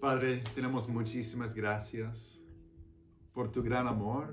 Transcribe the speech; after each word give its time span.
Padre, 0.00 0.44
tenemos 0.54 0.88
muchísimas 0.88 1.52
gracias 1.52 2.38
por 3.32 3.50
tu 3.50 3.64
gran 3.64 3.88
amor, 3.88 4.32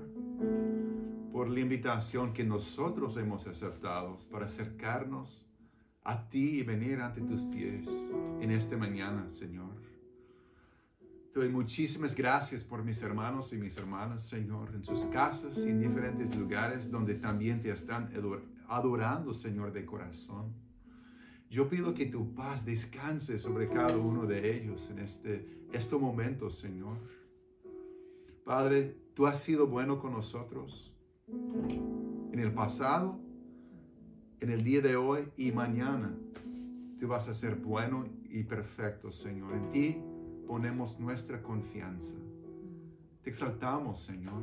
por 1.32 1.50
la 1.50 1.58
invitación 1.58 2.32
que 2.32 2.44
nosotros 2.44 3.16
hemos 3.16 3.48
aceptado 3.48 4.16
para 4.30 4.44
acercarnos 4.44 5.44
a 6.04 6.28
ti 6.28 6.60
y 6.60 6.62
venir 6.62 7.00
ante 7.00 7.20
tus 7.20 7.42
pies 7.46 7.88
en 8.40 8.52
esta 8.52 8.76
mañana, 8.76 9.28
Señor. 9.28 9.74
Te 11.34 11.40
doy 11.40 11.48
muchísimas 11.48 12.14
gracias 12.14 12.62
por 12.62 12.84
mis 12.84 13.02
hermanos 13.02 13.52
y 13.52 13.56
mis 13.56 13.76
hermanas, 13.76 14.22
Señor, 14.22 14.70
en 14.72 14.84
sus 14.84 15.04
casas 15.06 15.58
y 15.58 15.68
en 15.68 15.80
diferentes 15.80 16.32
lugares 16.36 16.92
donde 16.92 17.16
también 17.16 17.60
te 17.60 17.70
están 17.70 18.08
adorando, 18.68 19.34
Señor, 19.34 19.72
de 19.72 19.84
corazón. 19.84 20.65
Yo 21.48 21.68
pido 21.68 21.94
que 21.94 22.06
tu 22.06 22.34
paz 22.34 22.64
descanse 22.64 23.38
sobre 23.38 23.68
cada 23.68 23.96
uno 23.96 24.26
de 24.26 24.56
ellos 24.56 24.90
en 24.90 24.98
este, 24.98 25.64
este 25.72 25.96
momento, 25.96 26.50
Señor. 26.50 26.96
Padre, 28.44 28.96
tú 29.14 29.26
has 29.26 29.40
sido 29.40 29.66
bueno 29.66 30.00
con 30.00 30.12
nosotros 30.12 30.92
en 31.28 32.38
el 32.38 32.52
pasado, 32.52 33.20
en 34.40 34.50
el 34.50 34.64
día 34.64 34.80
de 34.80 34.96
hoy 34.96 35.28
y 35.36 35.52
mañana. 35.52 36.16
Tú 36.98 37.06
vas 37.06 37.28
a 37.28 37.34
ser 37.34 37.56
bueno 37.56 38.06
y 38.28 38.42
perfecto, 38.42 39.12
Señor. 39.12 39.54
En 39.54 39.70
ti 39.70 40.02
ponemos 40.46 40.98
nuestra 40.98 41.42
confianza. 41.42 42.16
Te 43.22 43.30
exaltamos, 43.30 44.00
Señor. 44.00 44.42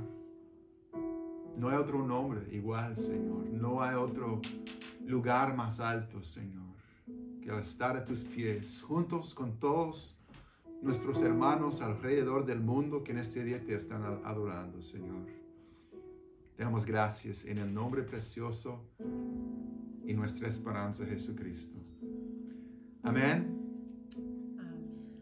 No 1.58 1.70
hay 1.70 1.78
otro 1.78 2.06
nombre 2.06 2.48
igual, 2.52 2.96
Señor. 2.96 3.46
No 3.52 3.82
hay 3.82 3.96
otro 3.96 4.42
lugar 5.06 5.56
más 5.56 5.80
alto, 5.80 6.24
Señor 6.24 6.63
que 7.44 7.52
al 7.52 7.60
estar 7.60 7.98
a 7.98 8.06
tus 8.06 8.24
pies, 8.24 8.82
juntos 8.82 9.34
con 9.34 9.60
todos 9.60 10.18
nuestros 10.82 11.22
hermanos 11.22 11.82
alrededor 11.82 12.46
del 12.46 12.62
mundo 12.62 13.04
que 13.04 13.12
en 13.12 13.18
este 13.18 13.44
día 13.44 13.62
te 13.62 13.76
están 13.76 14.04
adorando, 14.24 14.82
Señor. 14.82 15.26
Te 16.56 16.64
damos 16.64 16.86
gracias 16.86 17.44
en 17.46 17.58
el 17.58 17.74
nombre 17.74 18.04
precioso 18.04 18.86
y 20.06 20.14
nuestra 20.14 20.48
esperanza, 20.48 21.06
Jesucristo. 21.06 21.78
Amén. 23.02 23.60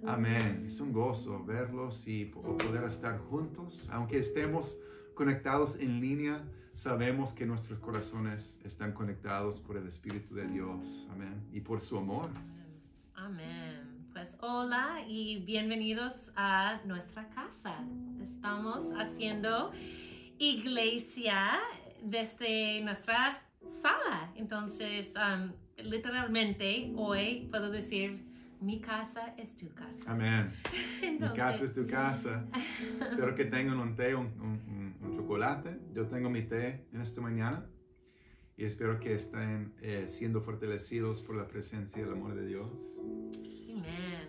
Amén. 0.06 0.66
Es 0.68 0.80
un 0.80 0.94
gozo 0.94 1.44
verlos 1.44 2.08
y 2.08 2.26
poder 2.26 2.84
estar 2.84 3.18
juntos, 3.18 3.90
aunque 3.92 4.20
estemos 4.20 4.80
conectados 5.22 5.76
en 5.80 6.02
línea 6.02 6.42
sabemos 6.74 7.32
que 7.32 7.46
nuestros 7.46 7.78
corazones 7.78 8.60
están 8.64 8.92
conectados 8.92 9.60
por 9.60 9.78
el 9.78 9.86
Espíritu 9.88 10.34
de 10.34 10.48
Dios. 10.48 11.08
Amén. 11.12 11.48
Y 11.54 11.62
por 11.62 11.80
su 11.80 12.00
amor. 12.00 12.26
Amén. 13.14 14.08
Pues 14.14 14.36
hola 14.40 15.06
y 15.08 15.38
bienvenidos 15.46 16.32
a 16.36 16.82
nuestra 16.86 17.30
casa. 17.30 17.76
Estamos 18.20 18.92
haciendo 18.98 19.72
iglesia 20.40 21.60
desde 22.02 22.82
nuestra 22.82 23.36
sala. 23.68 24.34
Entonces, 24.36 25.12
um, 25.16 25.52
literalmente 25.78 26.94
hoy 26.96 27.48
puedo 27.52 27.70
decir 27.70 28.26
mi 28.62 28.80
casa 28.80 29.34
es 29.38 29.56
tu 29.56 29.74
casa. 29.74 30.12
Amén. 30.12 30.52
Mi 31.20 31.34
casa 31.34 31.66
es 31.66 31.74
tu 31.74 31.88
casa. 31.88 32.46
Espero 33.02 33.36
que 33.36 33.46
tengan 33.46 33.80
un 33.80 33.96
té, 33.96 34.16
un, 34.16 34.28
un, 35.02 35.16
chocolate. 35.16 35.80
Yo 35.94 36.06
tengo 36.08 36.30
mi 36.30 36.44
té 36.44 36.88
en 36.94 37.02
esta 37.02 37.22
mañana 37.22 37.66
y 38.56 38.64
espero 38.64 39.00
que 39.00 39.14
estén 39.14 39.74
eh, 39.82 40.06
siendo 40.08 40.42
fortalecidos 40.42 41.22
por 41.22 41.36
la 41.36 41.48
presencia 41.48 42.00
y 42.02 42.04
el 42.04 42.12
amor 42.12 42.36
de 42.36 42.46
Dios. 42.46 42.70
Amén. 43.72 44.28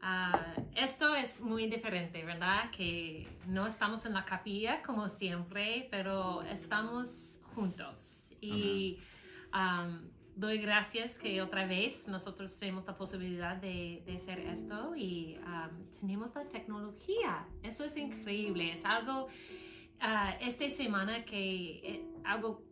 Ah, 0.00 0.54
esto 0.74 1.14
es 1.14 1.40
muy 1.40 1.66
diferente, 1.66 2.24
¿verdad? 2.24 2.70
Que 2.70 3.28
no 3.46 3.66
estamos 3.66 4.06
en 4.06 4.14
la 4.14 4.24
capilla 4.24 4.82
como 4.82 5.08
siempre, 5.08 5.88
pero 5.90 6.42
estamos 6.42 7.38
juntos. 7.54 8.24
Y 8.40 8.98
doy 10.36 10.58
gracias 10.58 11.18
que 11.18 11.40
otra 11.40 11.66
vez 11.66 12.08
nosotros 12.08 12.56
tenemos 12.56 12.86
la 12.86 12.96
posibilidad 12.96 13.56
de, 13.56 14.02
de 14.06 14.16
hacer 14.16 14.40
esto 14.40 14.94
y 14.96 15.38
um, 15.38 16.00
tenemos 16.00 16.34
la 16.34 16.44
tecnología. 16.48 17.46
Eso 17.62 17.84
es 17.84 17.96
increíble. 17.96 18.72
Es 18.72 18.84
algo, 18.84 19.26
uh, 19.26 20.34
esta 20.40 20.68
semana 20.68 21.24
que 21.24 21.80
eh, 21.84 22.06
algo 22.24 22.62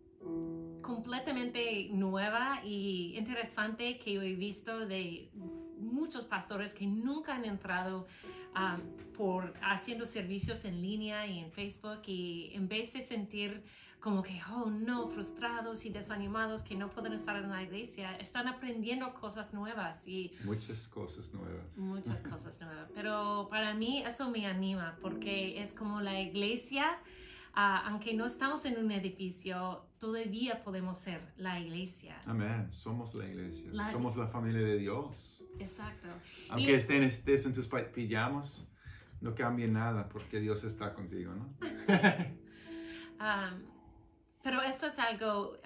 completamente 0.82 1.88
nueva 1.90 2.60
y 2.64 3.16
interesante 3.16 3.98
que 3.98 4.14
yo 4.14 4.22
he 4.22 4.34
visto 4.34 4.86
de 4.86 5.30
muchos 5.78 6.24
pastores 6.24 6.74
que 6.74 6.86
nunca 6.86 7.34
han 7.34 7.44
entrado 7.44 8.06
um, 8.54 9.12
por 9.12 9.54
haciendo 9.62 10.06
servicios 10.06 10.64
en 10.64 10.80
línea 10.80 11.26
y 11.26 11.40
en 11.40 11.50
Facebook 11.50 12.02
y 12.06 12.52
en 12.54 12.68
vez 12.68 12.92
de 12.92 13.02
sentir 13.02 13.64
como 14.02 14.24
que, 14.24 14.40
oh 14.50 14.68
no, 14.68 15.08
frustrados 15.08 15.86
y 15.86 15.90
desanimados 15.90 16.62
que 16.62 16.74
no 16.74 16.90
pueden 16.90 17.12
estar 17.12 17.36
en 17.36 17.48
la 17.48 17.62
iglesia, 17.62 18.16
están 18.16 18.48
aprendiendo 18.48 19.14
cosas 19.14 19.54
nuevas 19.54 20.06
y... 20.08 20.36
Muchas 20.42 20.88
cosas 20.88 21.32
nuevas. 21.32 21.78
Muchas 21.78 22.20
cosas 22.30 22.60
nuevas. 22.60 22.90
Pero 22.96 23.46
para 23.48 23.74
mí 23.74 24.02
eso 24.04 24.28
me 24.28 24.44
anima 24.46 24.98
porque 25.00 25.62
es 25.62 25.72
como 25.72 26.00
la 26.00 26.20
iglesia, 26.20 26.98
ah, 27.54 27.84
aunque 27.86 28.12
no 28.12 28.26
estamos 28.26 28.64
en 28.64 28.76
un 28.84 28.90
edificio, 28.90 29.86
todavía 29.98 30.64
podemos 30.64 30.98
ser 30.98 31.20
la 31.36 31.60
iglesia. 31.60 32.20
Amén. 32.26 32.72
Somos 32.72 33.14
la 33.14 33.24
iglesia. 33.28 33.70
Somos 33.92 34.16
la 34.16 34.26
familia 34.26 34.62
de 34.62 34.78
Dios. 34.78 35.44
Exacto. 35.60 36.08
Aunque 36.50 36.74
estés 36.74 37.46
en 37.46 37.54
tus 37.54 37.68
pijamas, 37.94 38.66
no 39.20 39.32
cambie 39.36 39.68
nada 39.68 40.08
porque 40.08 40.40
Dios 40.40 40.64
está 40.64 40.92
contigo, 40.92 41.32
¿no? 41.36 41.44
um, 43.20 43.62
pero 44.42 44.62
esto 44.62 44.86
es 44.86 44.98
algo 44.98 45.58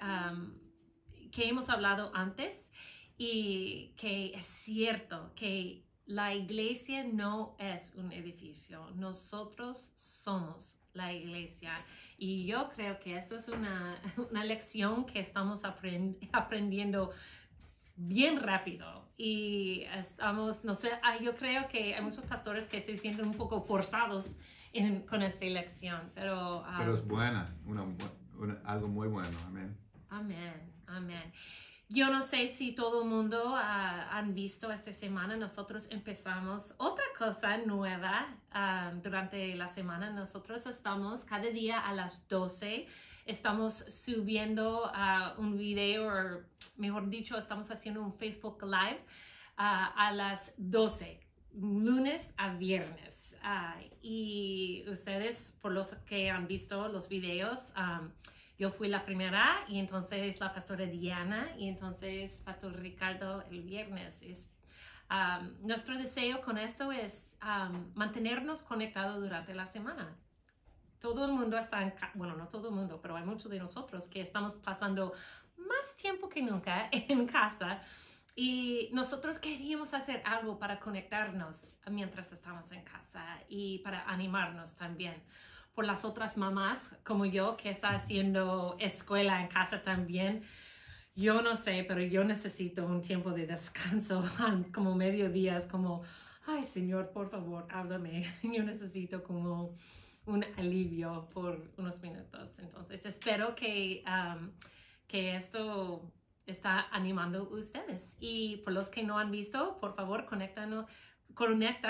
que 1.31 1.47
hemos 1.47 1.69
hablado 1.69 2.11
antes 2.13 2.69
y 3.17 3.93
que 3.97 4.33
es 4.35 4.45
cierto 4.45 5.31
que 5.35 5.83
la 6.05 6.33
iglesia 6.33 7.03
no 7.03 7.55
es 7.59 7.93
un 7.95 8.11
edificio, 8.11 8.89
nosotros 8.95 9.91
somos 9.95 10.77
la 10.93 11.13
iglesia. 11.13 11.73
Y 12.17 12.45
yo 12.45 12.69
creo 12.69 12.99
que 12.99 13.17
esto 13.17 13.35
es 13.35 13.49
una, 13.49 14.01
una 14.31 14.43
lección 14.43 15.05
que 15.05 15.19
estamos 15.19 15.63
aprendiendo 15.63 17.11
bien 17.95 18.39
rápido 18.39 19.09
y 19.17 19.83
estamos, 19.95 20.63
no 20.63 20.75
sé, 20.75 20.91
yo 21.21 21.35
creo 21.35 21.67
que 21.67 21.95
hay 21.95 22.01
muchos 22.01 22.23
pastores 22.25 22.67
que 22.67 22.79
se 22.79 22.95
sienten 22.95 23.25
un 23.25 23.33
poco 23.33 23.61
forzados 23.63 24.37
con 25.09 25.23
esta 25.23 25.45
lección, 25.45 26.11
pero... 26.13 26.63
pero 26.77 26.93
es 26.93 27.05
buena, 27.05 27.55
una, 27.65 27.83
algo 28.63 28.87
muy 28.87 29.07
bueno. 29.07 29.37
Amén. 29.47 29.77
Amén. 30.09 30.73
Amén. 30.87 31.33
Yo 31.89 32.09
no 32.11 32.21
sé 32.21 32.49
si 32.49 32.73
todo 32.73 33.03
el 33.03 33.09
mundo 33.09 33.55
ha 33.55 34.17
han 34.17 34.33
visto 34.33 34.71
esta 34.71 34.91
semana, 34.91 35.37
nosotros 35.37 35.87
empezamos 35.89 36.73
otra 36.77 37.05
cosa 37.17 37.57
nueva 37.59 38.27
um, 38.53 39.01
durante 39.01 39.55
la 39.55 39.67
semana. 39.67 40.09
Nosotros 40.09 40.65
estamos 40.65 41.23
cada 41.23 41.49
día 41.49 41.79
a 41.79 41.93
las 41.93 42.27
12, 42.27 42.87
estamos 43.25 43.73
subiendo 43.73 44.91
uh, 44.91 45.39
un 45.39 45.57
video, 45.57 46.07
o 46.07 46.41
mejor 46.75 47.09
dicho, 47.09 47.37
estamos 47.37 47.71
haciendo 47.71 48.01
un 48.01 48.13
Facebook 48.13 48.63
Live 48.63 48.99
uh, 49.57 49.95
a 49.95 50.11
las 50.13 50.53
12 50.57 51.26
lunes 51.53 52.33
a 52.37 52.53
viernes. 52.53 53.35
Ah, 53.41 53.75
y 54.01 54.83
ustedes, 54.87 55.57
por 55.61 55.71
los 55.71 55.91
que 56.05 56.29
han 56.29 56.47
visto 56.47 56.87
los 56.87 57.09
videos, 57.09 57.71
yo 58.57 58.71
fui 58.71 58.87
la 58.87 59.05
primera 59.05 59.63
y 59.67 59.79
entonces 59.79 60.39
la 60.39 60.53
pastora 60.53 60.85
Diana 60.85 61.51
y 61.57 61.67
entonces 61.67 62.41
pastor 62.41 62.75
Ricardo 62.79 63.43
el 63.51 63.61
viernes. 63.61 64.21
Es, 64.21 64.51
nuestro 65.61 65.97
deseo 65.97 66.41
con 66.41 66.57
esto 66.57 66.91
es 66.91 67.37
mantenernos 67.93 68.61
conectados 68.63 69.19
durante 69.19 69.53
la 69.53 69.65
semana. 69.65 70.17
Todo 70.99 71.25
el 71.25 71.31
mundo 71.33 71.57
está 71.57 71.83
en, 71.83 71.93
bueno, 72.15 72.35
no 72.35 72.47
todo 72.47 72.69
el 72.69 72.75
mundo, 72.75 72.99
pero 73.01 73.15
hay 73.15 73.23
muchos 73.23 73.51
de 73.51 73.59
nosotros 73.59 74.07
que 74.07 74.19
estamos 74.19 74.55
pasando 74.55 75.13
más 75.55 75.95
tiempo 75.95 76.27
que 76.27 76.41
nunca 76.41 76.89
en 76.91 77.27
casa 77.27 77.81
y 78.39 78.91
nosotros 78.93 79.39
queríamos 79.39 79.95
hacer 79.95 80.21
algo 80.23 80.59
para 80.59 80.79
conectarnos 80.79 81.75
mientras 81.89 82.31
estamos 82.31 82.71
en 82.71 82.83
casa 82.83 83.25
y 83.49 83.79
para 83.79 84.07
animarnos 84.07 84.75
también 84.75 85.15
por 85.73 85.85
las 85.85 86.05
otras 86.05 86.37
mamás 86.37 86.95
como 87.03 87.25
yo 87.25 87.57
que 87.57 87.71
está 87.71 87.95
haciendo 87.95 88.77
escuela 88.79 89.41
en 89.41 89.47
casa 89.47 89.81
también. 89.81 90.43
Yo 91.15 91.41
no 91.41 91.55
sé, 91.55 91.83
pero 91.87 91.99
yo 92.03 92.23
necesito 92.23 92.85
un 92.85 93.01
tiempo 93.01 93.31
de 93.31 93.47
descanso, 93.47 94.23
como 94.71 94.93
medio 94.93 95.31
día, 95.31 95.57
es 95.57 95.65
como, 95.65 96.03
ay 96.45 96.63
Señor, 96.63 97.09
por 97.09 97.31
favor, 97.31 97.65
háblame. 97.71 98.23
Yo 98.43 98.61
necesito 98.61 99.23
como 99.23 99.73
un 100.27 100.45
alivio 100.57 101.27
por 101.33 101.71
unos 101.77 102.03
minutos. 102.03 102.59
Entonces, 102.59 103.03
espero 103.03 103.55
que, 103.55 104.03
um, 104.05 104.51
que 105.07 105.35
esto 105.35 106.13
está 106.47 106.87
animando 106.91 107.47
ustedes. 107.49 108.15
Y 108.19 108.57
por 108.57 108.73
los 108.73 108.89
que 108.89 109.03
no 109.03 109.19
han 109.19 109.29
visto, 109.29 109.79
por 109.79 109.95
favor, 109.95 110.25
conecta 110.25 110.67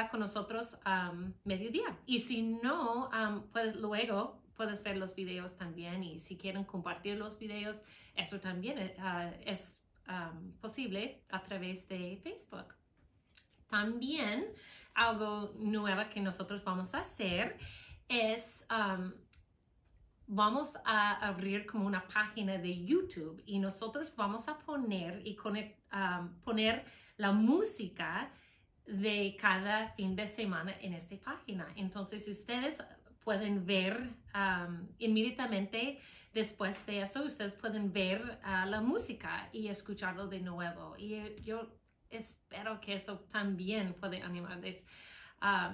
con 0.09 0.19
nosotros 0.19 0.77
a 0.83 1.13
mediodía. 1.45 1.97
Y 2.05 2.19
si 2.19 2.41
no, 2.41 3.09
puedes 3.53 3.77
luego 3.77 4.41
puedes 4.57 4.83
ver 4.83 4.97
los 4.97 5.15
videos 5.15 5.55
también 5.55 6.03
y 6.03 6.19
si 6.19 6.35
quieren 6.35 6.65
compartir 6.65 7.15
los 7.17 7.37
videos, 7.37 7.83
eso 8.15 8.39
también 8.39 8.91
uh, 8.97 9.31
es 9.45 9.79
posible 10.61 11.21
a 11.29 11.43
través 11.43 11.87
de 11.87 12.17
Facebook. 12.23 12.73
También 13.67 14.45
algo 14.93 15.53
nuevo 15.59 16.01
que 16.09 16.21
nosotros 16.21 16.63
vamos 16.63 16.93
a 16.93 16.99
hacer 16.99 17.57
es 18.07 18.65
vamos 20.27 20.73
a 20.85 21.13
abrir 21.25 21.65
como 21.65 21.87
una 21.87 22.05
página 22.07 22.57
de 22.57 22.85
YouTube 22.85 23.41
y 23.45 23.59
nosotros 23.59 24.13
vamos 24.15 24.47
a 24.47 24.59
poner 24.59 25.21
y 25.25 25.37
poner 26.43 26.85
la 27.15 27.31
música 27.31 28.29
de 28.85 29.35
cada 29.39 29.89
fin 29.89 30.15
de 30.15 30.27
semana 30.27 30.73
en 30.81 30.93
esta 30.93 31.15
página. 31.17 31.67
Entonces 31.75 32.27
ustedes 32.27 32.83
pueden 33.23 33.65
ver 33.65 34.13
inmediatamente 34.99 35.99
después 36.33 36.85
de 36.85 37.01
eso, 37.01 37.23
ustedes 37.23 37.55
pueden 37.55 37.91
ver 37.91 38.39
ah, 38.43 38.65
la 38.65 38.81
música 38.81 39.49
y 39.51 39.69
escucharlo 39.69 40.27
de 40.27 40.41
nuevo. 40.41 40.95
Y 40.97 41.41
yo 41.41 41.67
espero 42.09 42.79
que 42.79 42.93
eso 42.93 43.19
también 43.31 43.93
puede 43.93 44.21
animarles 44.21 44.85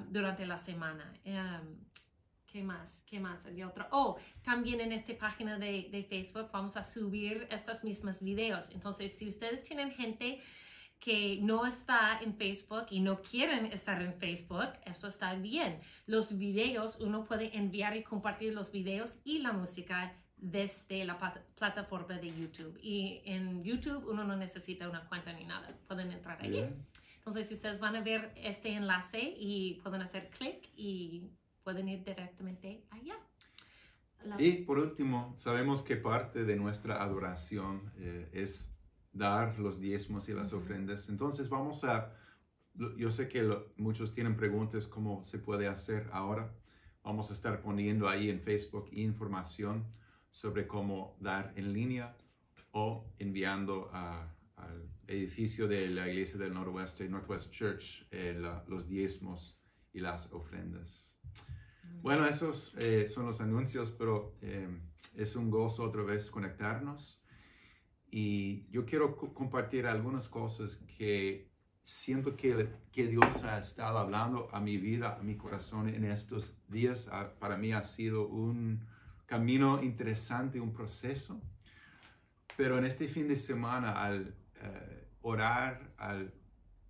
durante 0.09 0.45
la 0.45 0.57
semana. 0.57 1.13
¿Qué 2.53 2.61
más? 2.61 3.03
¿Qué 3.07 3.19
más? 3.19 3.43
Hay 3.47 3.63
otro. 3.63 3.87
Oh, 3.89 4.15
también 4.43 4.79
en 4.79 4.91
esta 4.91 5.17
página 5.17 5.57
de, 5.57 5.89
de 5.91 6.03
Facebook 6.03 6.51
vamos 6.53 6.77
a 6.77 6.83
subir 6.83 7.47
estas 7.49 7.83
mismas 7.83 8.21
videos. 8.21 8.69
Entonces, 8.69 9.17
si 9.17 9.27
ustedes 9.27 9.63
tienen 9.63 9.89
gente 9.89 10.39
que 10.99 11.39
no 11.41 11.65
está 11.65 12.19
en 12.21 12.35
Facebook 12.35 12.85
y 12.91 12.99
no 12.99 13.23
quieren 13.23 13.65
estar 13.65 13.99
en 14.03 14.13
Facebook, 14.13 14.69
esto 14.85 15.07
está 15.07 15.33
bien. 15.33 15.79
Los 16.05 16.37
videos, 16.37 16.99
uno 16.99 17.23
puede 17.23 17.57
enviar 17.57 17.97
y 17.97 18.03
compartir 18.03 18.53
los 18.53 18.71
videos 18.71 19.15
y 19.23 19.39
la 19.39 19.51
música 19.51 20.13
desde 20.37 21.05
la 21.05 21.17
plataforma 21.55 22.19
de 22.19 22.27
YouTube. 22.27 22.77
Y 22.83 23.23
en 23.25 23.63
YouTube 23.63 24.07
uno 24.07 24.25
no 24.25 24.35
necesita 24.35 24.87
una 24.87 25.09
cuenta 25.09 25.33
ni 25.33 25.45
nada, 25.45 25.75
pueden 25.87 26.11
entrar 26.11 26.39
allí. 26.39 26.63
Entonces, 27.17 27.47
si 27.47 27.55
ustedes 27.55 27.79
van 27.79 27.95
a 27.95 28.01
ver 28.01 28.31
este 28.35 28.75
enlace 28.75 29.33
y 29.39 29.79
pueden 29.81 30.03
hacer 30.03 30.29
clic 30.29 30.69
y 30.75 31.31
pueden 31.63 31.89
ir 31.89 32.03
directamente 32.03 32.85
allá. 32.89 33.15
Y 34.37 34.63
por 34.63 34.79
último, 34.79 35.33
sabemos 35.35 35.81
que 35.81 35.97
parte 35.97 36.45
de 36.45 36.55
nuestra 36.55 37.03
adoración 37.03 37.91
eh, 37.97 38.29
es 38.31 38.73
dar 39.11 39.59
los 39.59 39.79
diezmos 39.79 40.29
y 40.29 40.33
las 40.33 40.53
ofrendas. 40.53 41.09
Entonces 41.09 41.49
vamos 41.49 41.83
a, 41.83 42.13
yo 42.97 43.11
sé 43.11 43.27
que 43.27 43.43
muchos 43.77 44.13
tienen 44.13 44.35
preguntas 44.35 44.87
cómo 44.87 45.23
se 45.23 45.39
puede 45.39 45.67
hacer 45.67 46.09
ahora. 46.11 46.53
Vamos 47.03 47.31
a 47.31 47.33
estar 47.33 47.61
poniendo 47.61 48.07
ahí 48.07 48.29
en 48.29 48.39
Facebook 48.39 48.87
información 48.93 49.85
sobre 50.31 50.67
cómo 50.67 51.17
dar 51.19 51.53
en 51.55 51.73
línea 51.73 52.15
o 52.71 53.05
enviando 53.19 53.91
al 53.93 54.89
edificio 55.07 55.67
de 55.67 55.89
la 55.89 56.09
iglesia 56.09 56.39
del 56.39 56.53
Noroeste, 56.53 57.07
Northwest 57.07 57.51
Church, 57.51 58.07
eh, 58.09 58.41
los 58.67 58.87
diezmos 58.87 59.59
y 59.91 59.99
las 59.99 60.31
ofrendas. 60.31 61.12
Bueno, 62.01 62.27
esos 62.27 62.73
eh, 62.79 63.07
son 63.07 63.25
los 63.25 63.39
anuncios, 63.39 63.91
pero 63.91 64.35
eh, 64.41 64.67
es 65.15 65.35
un 65.35 65.49
gozo 65.49 65.83
otra 65.83 66.03
vez 66.03 66.29
conectarnos. 66.29 67.23
Y 68.11 68.69
yo 68.69 68.85
quiero 68.85 69.15
compartir 69.15 69.87
algunas 69.87 70.27
cosas 70.27 70.77
que 70.97 71.49
siento 71.81 72.35
que, 72.35 72.69
que, 72.91 73.07
Dios 73.07 73.43
ha 73.43 73.57
estado 73.57 73.97
hablando 73.97 74.49
a 74.51 74.59
mi 74.59 74.77
vida, 74.77 75.17
a 75.19 75.23
mi 75.23 75.35
corazón 75.35 75.89
en 75.89 76.03
estos 76.05 76.55
días. 76.67 77.09
Ah, 77.11 77.33
para 77.39 77.57
mí 77.57 77.73
ha 77.73 77.81
sido 77.81 78.27
un 78.27 78.85
camino 79.25 79.81
interesante, 79.81 80.59
un 80.59 80.73
proceso. 80.73 81.41
Pero 82.55 82.77
en 82.77 82.85
este 82.85 83.07
fin 83.07 83.27
de 83.27 83.37
semana, 83.37 84.03
al 84.03 84.35
eh, 84.61 85.07
orar, 85.21 85.93
al 85.97 86.33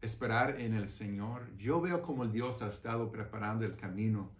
esperar 0.03 0.59
en 0.59 0.73
el 0.73 0.89
Señor, 0.89 1.55
yo 1.55 1.79
veo 1.79 2.01
como 2.01 2.27
Dios 2.27 2.61
ha 2.61 2.67
estado 2.67 3.09
preparando 3.09 3.65
el 3.65 3.75
camino 3.77 4.35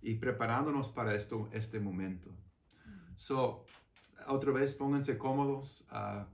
y 0.00 0.14
preparándonos 0.14 0.88
para 0.88 1.14
esto, 1.14 1.48
este 1.52 1.78
momento. 1.78 2.30
So, 3.16 3.64
otra 4.26 4.52
vez 4.52 4.74
pónganse 4.74 5.18
cómodos, 5.18 5.86
uh, 5.92 6.24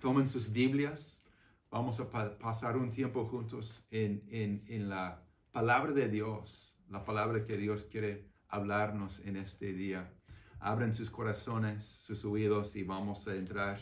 tomen 0.00 0.28
sus 0.28 0.50
Biblias, 0.50 1.22
vamos 1.70 1.98
a 2.00 2.08
pasar 2.38 2.76
un 2.76 2.90
tiempo 2.90 3.26
juntos 3.26 3.84
en, 3.90 4.22
en, 4.30 4.88
la 4.88 5.24
palabra 5.50 5.92
de 5.92 6.08
Dios, 6.08 6.76
la 6.88 7.04
palabra 7.04 7.44
que 7.44 7.56
Dios 7.56 7.84
quiere 7.84 8.30
hablarnos 8.48 9.20
en 9.20 9.36
este 9.36 9.72
día. 9.72 10.12
Abren 10.60 10.94
sus 10.94 11.10
corazones, 11.10 11.84
sus 11.84 12.24
oídos 12.24 12.76
y 12.76 12.84
vamos 12.84 13.26
a 13.26 13.34
entrar 13.34 13.80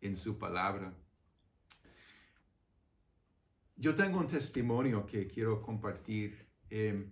en 0.00 0.16
su 0.16 0.38
palabra. 0.38 0.92
Yo 3.82 3.96
tengo 3.96 4.20
un 4.20 4.28
testimonio 4.28 5.04
que 5.06 5.26
quiero 5.26 5.60
compartir. 5.60 6.46
Eh, 6.70 7.04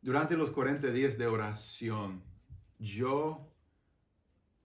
durante 0.00 0.36
los 0.36 0.52
40 0.52 0.92
días 0.92 1.18
de 1.18 1.26
oración, 1.26 2.22
yo 2.78 3.52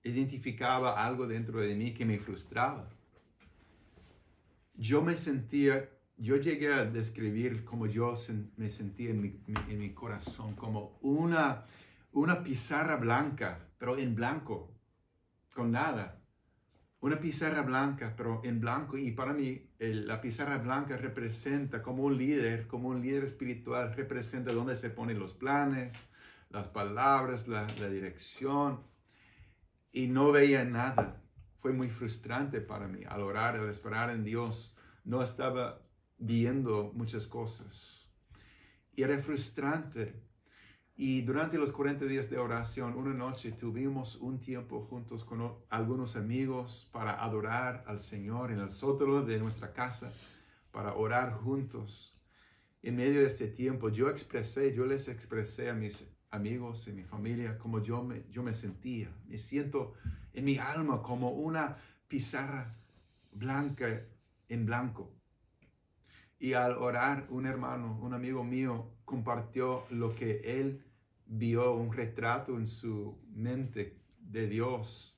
identificaba 0.03 1.03
algo 1.03 1.25
dentro 1.25 1.59
de 1.59 1.73
mí 1.73 1.91
que 1.91 2.05
me 2.05 2.19
frustraba. 2.19 2.87
Yo 4.75 5.01
me 5.01 5.17
sentía, 5.17 5.89
yo 6.17 6.35
llegué 6.35 6.71
a 6.71 6.85
describir 6.85 7.65
como 7.65 7.87
yo 7.87 8.15
me 8.55 8.69
sentía 8.69 9.09
en 9.09 9.19
mi, 9.19 9.41
en 9.47 9.79
mi 9.79 9.91
corazón, 9.95 10.53
como 10.53 10.99
una, 11.01 11.65
una 12.11 12.43
pizarra 12.43 12.97
blanca, 12.97 13.71
pero 13.79 13.97
en 13.97 14.13
blanco, 14.13 14.71
con 15.51 15.71
nada. 15.71 16.21
Una 16.99 17.19
pizarra 17.19 17.63
blanca, 17.63 18.13
pero 18.15 18.39
en 18.43 18.59
blanco. 18.59 18.99
Y 18.99 19.13
para 19.13 19.33
mí, 19.33 19.68
la 19.79 20.19
pizarra 20.19 20.57
blanca 20.57 20.97
representa 20.97 21.81
como 21.81 22.03
un 22.03 22.17
líder, 22.17 22.67
como 22.67 22.89
un 22.89 23.01
líder 23.01 23.23
espiritual, 23.23 23.93
representa 23.95 24.51
dónde 24.51 24.75
se 24.75 24.89
ponen 24.89 25.19
los 25.19 25.33
planes, 25.33 26.11
las 26.49 26.67
palabras, 26.67 27.47
la, 27.47 27.65
la 27.79 27.87
dirección 27.87 28.83
y 29.91 30.07
no 30.07 30.31
veía 30.31 30.65
nada. 30.65 31.21
Fue 31.61 31.73
muy 31.73 31.89
frustrante 31.89 32.61
para 32.61 32.87
mí 32.87 33.03
al 33.07 33.21
orar, 33.21 33.55
al 33.55 33.69
esperar 33.69 34.09
en 34.09 34.23
Dios. 34.23 34.75
No 35.03 35.21
estaba 35.21 35.81
viendo 36.17 36.91
muchas 36.93 37.27
cosas. 37.27 38.09
Y 38.95 39.03
era 39.03 39.17
frustrante. 39.19 40.28
Y 41.01 41.21
durante 41.21 41.57
los 41.57 41.71
40 41.71 42.03
días 42.03 42.29
de 42.29 42.37
oración, 42.39 42.93
una 42.97 43.13
noche 43.13 43.53
tuvimos 43.53 44.17
un 44.17 44.37
tiempo 44.37 44.81
juntos 44.81 45.23
con 45.23 45.55
algunos 45.69 46.17
amigos 46.17 46.89
para 46.91 47.23
adorar 47.23 47.85
al 47.87 48.01
Señor 48.01 48.51
en 48.51 48.59
el 48.59 48.69
sótano 48.69 49.21
de 49.21 49.39
nuestra 49.39 49.71
casa, 49.71 50.11
para 50.71 50.95
orar 50.95 51.31
juntos. 51.35 52.19
En 52.83 52.97
medio 52.97 53.21
de 53.21 53.27
este 53.27 53.47
tiempo 53.47 53.87
yo 53.87 54.09
expresé, 54.09 54.75
yo 54.75 54.85
les 54.85 55.07
expresé 55.07 55.69
a 55.69 55.73
mis 55.73 56.05
amigos, 56.31 56.85
en 56.89 56.97
mi 56.97 57.05
familia, 57.05 57.57
como 57.57 57.81
yo 57.81 58.03
me, 58.03 58.25
yo 58.29 58.43
me 58.43 58.53
sentía. 58.53 59.09
Me 59.25 59.37
siento 59.37 59.93
en 60.33 60.43
mi 60.43 60.57
alma 60.57 61.01
como 61.01 61.31
una 61.31 61.77
pizarra 62.09 62.69
blanca 63.31 64.05
en 64.49 64.65
blanco. 64.65 65.13
Y 66.39 66.53
al 66.53 66.73
orar, 66.73 67.25
un 67.29 67.45
hermano, 67.45 67.97
un 68.01 68.13
amigo 68.13 68.43
mío, 68.43 68.91
compartió 69.05 69.85
lo 69.89 70.13
que 70.13 70.59
él 70.59 70.83
vio, 71.29 71.73
un 71.73 71.93
retrato 71.93 72.57
en 72.57 72.67
su 72.67 73.17
mente 73.31 74.01
de 74.19 74.47
Dios. 74.47 75.17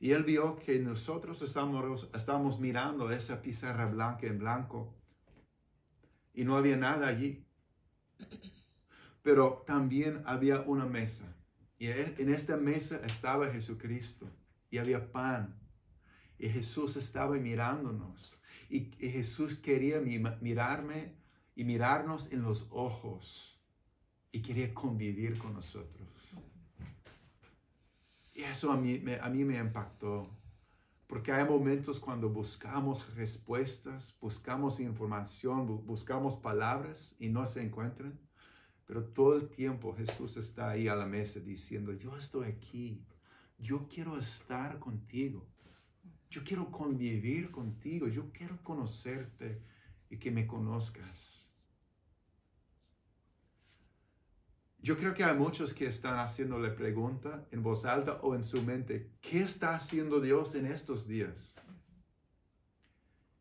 Y 0.00 0.12
él 0.12 0.24
vio 0.24 0.56
que 0.56 0.78
nosotros 0.78 1.42
estamos, 1.42 2.08
estamos 2.14 2.58
mirando 2.58 3.10
esa 3.10 3.42
pizarra 3.42 3.86
blanca 3.86 4.26
en 4.26 4.38
blanco 4.38 4.94
y 6.32 6.44
no 6.44 6.56
había 6.56 6.76
nada 6.76 7.06
allí. 7.06 7.46
Pero 9.22 9.62
también 9.66 10.22
había 10.24 10.62
una 10.62 10.86
mesa. 10.86 11.36
Y 11.78 11.88
en 11.88 12.30
esta 12.30 12.56
mesa 12.56 13.00
estaba 13.04 13.50
Jesucristo. 13.50 14.26
Y 14.70 14.78
había 14.78 15.12
pan. 15.12 15.60
Y 16.38 16.48
Jesús 16.48 16.96
estaba 16.96 17.36
mirándonos. 17.36 18.40
Y, 18.70 18.92
Jesús 18.98 19.56
quería 19.56 20.00
mirarme 20.00 21.16
y 21.54 21.64
mirarnos 21.64 22.32
en 22.32 22.42
los 22.42 22.66
ojos. 22.70 23.59
Y 24.32 24.42
quería 24.42 24.72
convivir 24.72 25.38
con 25.38 25.54
nosotros. 25.54 26.08
Y 28.32 28.42
eso 28.42 28.70
a 28.70 28.76
mí, 28.76 29.02
a 29.20 29.28
mí 29.28 29.44
me 29.44 29.58
impactó. 29.58 30.28
Porque 31.06 31.32
hay 31.32 31.44
momentos 31.44 31.98
cuando 31.98 32.28
buscamos 32.28 33.14
respuestas, 33.16 34.16
buscamos 34.20 34.78
información, 34.78 35.84
buscamos 35.84 36.36
palabras 36.36 37.16
y 37.18 37.28
no 37.28 37.44
se 37.46 37.62
encuentran. 37.62 38.18
Pero 38.86 39.04
todo 39.04 39.36
el 39.36 39.48
tiempo 39.48 39.94
Jesús 39.94 40.36
está 40.36 40.70
ahí 40.70 40.86
a 40.86 40.94
la 40.94 41.06
mesa 41.06 41.40
diciendo, 41.40 41.92
yo 41.92 42.16
estoy 42.16 42.48
aquí, 42.48 43.04
yo 43.58 43.88
quiero 43.88 44.16
estar 44.18 44.78
contigo. 44.78 45.46
Yo 46.30 46.44
quiero 46.44 46.70
convivir 46.70 47.50
contigo, 47.50 48.06
yo 48.06 48.30
quiero 48.32 48.62
conocerte 48.62 49.62
y 50.08 50.16
que 50.16 50.30
me 50.30 50.46
conozcas. 50.46 51.39
Yo 54.82 54.96
creo 54.96 55.12
que 55.12 55.24
hay 55.24 55.36
muchos 55.36 55.74
que 55.74 55.86
están 55.86 56.18
haciéndole 56.18 56.70
pregunta 56.70 57.46
en 57.50 57.62
voz 57.62 57.84
alta 57.84 58.14
o 58.22 58.34
en 58.34 58.42
su 58.42 58.62
mente, 58.62 59.10
¿qué 59.20 59.40
está 59.40 59.74
haciendo 59.74 60.20
Dios 60.20 60.54
en 60.54 60.64
estos 60.64 61.06
días? 61.06 61.54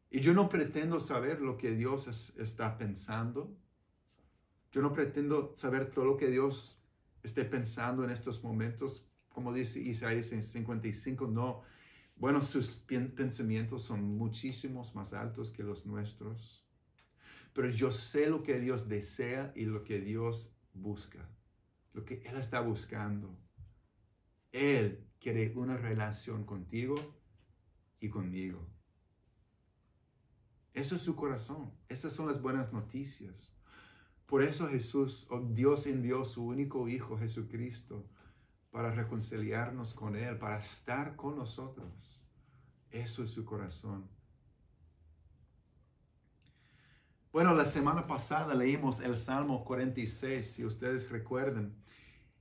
Y 0.10 0.20
yo 0.20 0.34
no 0.34 0.50
pretendo 0.50 1.00
saber 1.00 1.40
lo 1.40 1.56
que 1.58 1.72
Dios 1.72 2.34
está 2.38 2.78
pensando. 2.78 3.56
Yo 4.72 4.82
no 4.82 4.92
pretendo 4.92 5.54
saber 5.56 5.92
todo 5.92 6.06
lo 6.06 6.18
que 6.18 6.28
Dios 6.28 6.84
esté 7.24 7.46
pensando 7.46 8.04
en 8.04 8.10
estos 8.10 8.44
momentos. 8.44 9.08
Como 9.30 9.54
dice 9.54 9.80
Isaías 9.80 10.26
55, 10.26 11.28
no. 11.28 11.62
Bueno, 12.18 12.42
sus 12.42 12.76
pensamientos 12.76 13.84
son 13.84 14.04
muchísimos 14.18 14.94
más 14.94 15.14
altos 15.14 15.52
que 15.52 15.64
los 15.64 15.86
nuestros. 15.86 16.66
Pero 17.54 17.70
yo 17.70 17.94
sé 17.94 18.28
lo 18.30 18.44
que 18.44 18.60
Dios 18.60 18.90
desea 18.90 19.54
y 19.56 19.66
lo 19.66 19.84
que 19.84 20.02
Dios 20.02 20.54
busca, 20.74 21.30
lo 21.94 22.06
que 22.06 22.22
Él 22.26 22.38
está 22.38 22.62
buscando. 22.62 23.38
Él 24.52 25.08
quiere 25.20 25.54
una 25.56 25.78
relación 25.78 26.46
contigo 26.46 26.96
y 28.00 28.10
conmigo. 28.10 28.68
Eso 30.74 30.96
es 30.96 31.02
su 31.02 31.16
corazón. 31.16 31.72
Esas 31.88 32.14
son 32.14 32.28
las 32.28 32.42
buenas 32.42 32.72
noticias. 32.72 33.54
Por 34.26 34.44
eso 34.44 34.68
Jesús, 34.68 35.28
o 35.30 35.40
Dios 35.42 35.88
envió 35.88 36.24
su 36.24 36.46
único 36.46 36.88
Hijo 36.88 37.18
Jesucristo 37.18 38.08
para 38.70 38.92
reconciliarnos 38.92 39.94
con 39.94 40.16
Él, 40.16 40.38
para 40.38 40.60
estar 40.60 41.16
con 41.16 41.36
nosotros. 41.36 42.24
Eso 42.92 43.24
es 43.24 43.32
su 43.32 43.44
corazón. 43.44 44.08
Bueno, 47.32 47.54
la 47.54 47.66
semana 47.66 48.08
pasada 48.08 48.56
leímos 48.56 49.02
el 49.02 49.16
Salmo 49.16 49.64
46, 49.64 50.44
si 50.52 50.66
ustedes 50.66 51.12
recuerdan. 51.12 51.76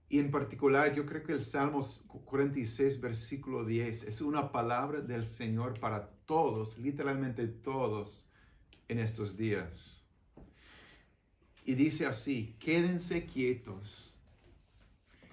Y 0.09 0.19
en 0.19 0.31
particular, 0.31 0.95
yo 0.95 1.05
creo 1.05 1.23
que 1.23 1.35
el 1.35 1.45
Salmo 1.45 1.83
46, 1.83 2.99
versículo 2.99 3.67
10, 3.67 4.05
es 4.05 4.23
una 4.23 4.51
palabra 4.51 5.03
del 5.03 5.27
Señor 5.27 5.79
para 5.79 6.09
todos, 6.25 6.79
literalmente 6.79 7.47
todos, 7.49 8.31
en 8.89 8.99
estos 8.99 9.37
días. 9.37 10.03
Y 11.67 11.75
dice 11.75 12.07
así, 12.07 12.57
quédense 12.59 13.27
quietos, 13.27 14.17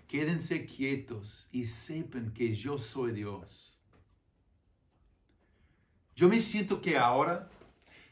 quédense 0.10 0.66
quietos 0.66 1.48
y 1.54 1.66
sepan 1.66 2.34
que 2.34 2.54
yo 2.54 2.78
soy 2.78 3.14
Dios. 3.14 3.80
Yo 6.14 6.28
me 6.28 6.42
siento 6.42 6.82
que 6.82 6.98
ahora 6.98 7.50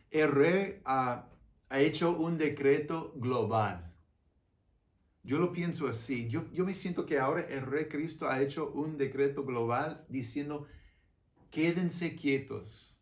el 0.10 0.32
rey 0.32 0.80
ha 1.74 1.80
hecho 1.80 2.16
un 2.16 2.38
decreto 2.38 3.14
global. 3.16 3.92
Yo 5.24 5.40
lo 5.40 5.52
pienso 5.52 5.88
así. 5.88 6.30
Yo, 6.30 6.46
yo 6.52 6.66
me 6.66 6.76
siento 6.76 7.08
que 7.08 7.18
ahora 7.18 7.42
el 7.42 7.64
Rey 7.64 7.88
Cristo 7.88 8.30
ha 8.30 8.44
hecho 8.44 8.70
un 8.74 8.96
decreto 8.96 9.44
global 9.44 10.06
diciendo, 10.08 10.68
quédense 11.50 12.16
quietos 12.16 12.96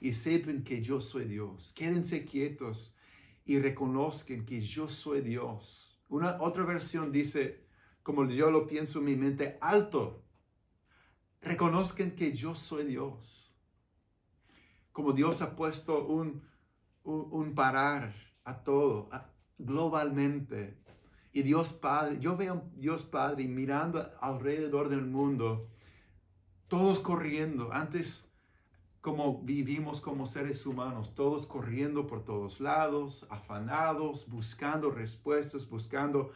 y 0.00 0.14
sepan 0.14 0.64
que 0.64 0.80
yo 0.80 0.98
soy 0.98 1.26
Dios. 1.26 1.74
Quédense 1.74 2.24
quietos 2.24 2.96
y 3.44 3.58
reconozcan 3.58 4.46
que 4.46 4.62
yo 4.62 4.88
soy 4.88 5.20
Dios. 5.20 6.02
Una 6.08 6.38
otra 6.40 6.64
versión 6.64 7.12
dice, 7.12 7.66
como 8.02 8.26
yo 8.30 8.50
lo 8.50 8.66
pienso 8.66 9.00
en 9.00 9.04
mi 9.04 9.16
mente, 9.16 9.58
alto. 9.60 10.24
Reconozcan 11.42 12.12
que 12.12 12.32
yo 12.32 12.54
soy 12.54 12.86
Dios. 12.86 13.54
Como 14.90 15.12
Dios 15.12 15.42
ha 15.42 15.54
puesto 15.54 16.06
un, 16.06 16.50
un, 17.04 17.54
parar 17.54 18.14
a 18.44 18.62
todo, 18.62 19.08
globalmente. 19.58 20.78
Y 21.32 21.42
Dios 21.42 21.72
Padre, 21.72 22.18
yo 22.20 22.36
veo 22.36 22.64
Dios 22.76 23.04
Padre 23.04 23.46
mirando 23.46 24.10
alrededor 24.20 24.88
del 24.88 25.06
mundo, 25.06 25.68
todos 26.68 27.00
corriendo. 27.00 27.72
Antes, 27.72 28.28
como 29.00 29.42
vivimos 29.42 30.00
como 30.00 30.26
seres 30.26 30.66
humanos, 30.66 31.14
todos 31.14 31.46
corriendo 31.46 32.06
por 32.06 32.24
todos 32.24 32.60
lados, 32.60 33.26
afanados, 33.30 34.28
buscando 34.28 34.90
respuestas, 34.90 35.68
buscando 35.68 36.32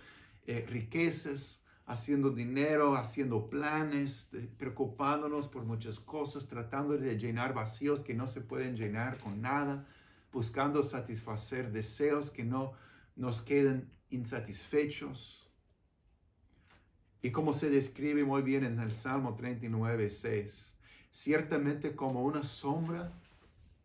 eh, 0.47 0.65
riquezas, 0.67 1.63
haciendo 1.85 2.31
dinero, 2.31 2.97
haciendo 2.97 3.49
planes, 3.49 4.31
preocupándonos 4.57 5.49
por 5.49 5.65
muchas 5.65 6.01
cosas, 6.01 6.47
tratando 6.47 6.97
de 6.97 7.19
llenar 7.19 7.53
vacíos 7.55 8.03
que 8.03 8.15
no 8.15 8.27
se 8.27 8.41
pueden 8.41 8.77
llenar 8.77 9.19
con 9.19 9.43
nada 9.43 9.87
buscando 10.37 10.83
satisfacer 10.83 11.73
deseos 11.73 12.31
que 12.31 12.45
no 12.45 12.75
nos 13.15 13.41
queden 13.41 13.91
insatisfechos. 14.11 15.51
Y 17.23 17.31
como 17.31 17.55
se 17.55 17.71
describe 17.71 18.23
muy 18.23 18.43
bien 18.43 18.63
en 18.63 18.79
el 18.79 18.93
Salmo 18.93 19.35
39, 19.35 20.11
6, 20.11 20.77
ciertamente 21.11 21.97
como 21.97 22.23
una 22.23 22.45
sombra 22.45 23.15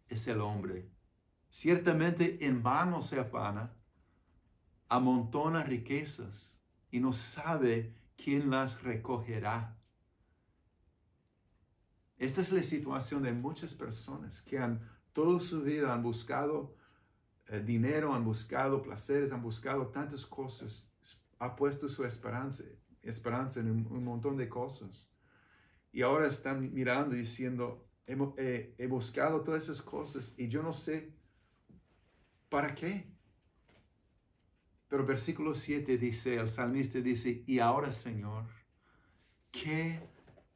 es 0.10 0.28
el 0.28 0.42
hombre. 0.42 0.90
Ciertamente 1.50 2.46
en 2.46 2.62
vano 2.62 3.02
se 3.02 3.18
afana, 3.18 3.70
amontona 4.90 5.64
riquezas 5.64 6.62
y 6.92 7.00
no 7.00 7.14
sabe 7.14 7.96
quién 8.18 8.50
las 8.50 8.84
recogerá. 8.84 9.80
Esta 12.18 12.42
es 12.42 12.52
la 12.52 12.62
situación 12.62 13.24
de 13.24 13.32
muchas 13.32 13.74
personas 13.74 14.42
que 14.42 14.60
han 14.60 14.82
Toda 15.14 15.40
su 15.40 15.62
vida 15.62 15.94
han 15.94 16.04
buscado 16.04 16.76
eh, 17.48 17.60
dinero, 17.60 18.14
han 18.14 18.24
buscado 18.24 18.82
placeres, 18.82 19.32
han 19.32 19.42
buscado 19.42 19.88
tantas 19.88 20.26
cosas. 20.26 20.90
Ha 21.40 21.56
puesto 21.56 21.90
su 21.90 22.04
esperanza, 22.04 22.64
esperanza 23.02 23.60
en 23.60 23.70
un, 23.70 24.04
montón 24.04 24.38
de 24.38 24.48
cosas. 24.48 25.10
Y 25.92 26.02
ahora 26.02 26.28
están 26.28 26.74
mirando 26.74 27.16
diciendo, 27.16 27.88
he 28.06 28.88
buscado 28.88 29.42
todas 29.42 29.64
esas 29.64 29.82
cosas 29.82 30.34
y 30.38 30.48
yo 30.48 30.64
no 30.64 30.72
sé 30.72 31.14
para 32.50 32.76
qué. 32.76 33.12
Pero 34.88 35.06
versículo 35.06 35.56
7 35.56 35.98
dice, 35.98 36.36
el 36.36 36.50
salmista 36.50 37.00
dice, 37.00 37.44
y 37.48 37.60
ahora 37.60 37.94
Señor, 37.94 38.44
¿qué 39.50 40.02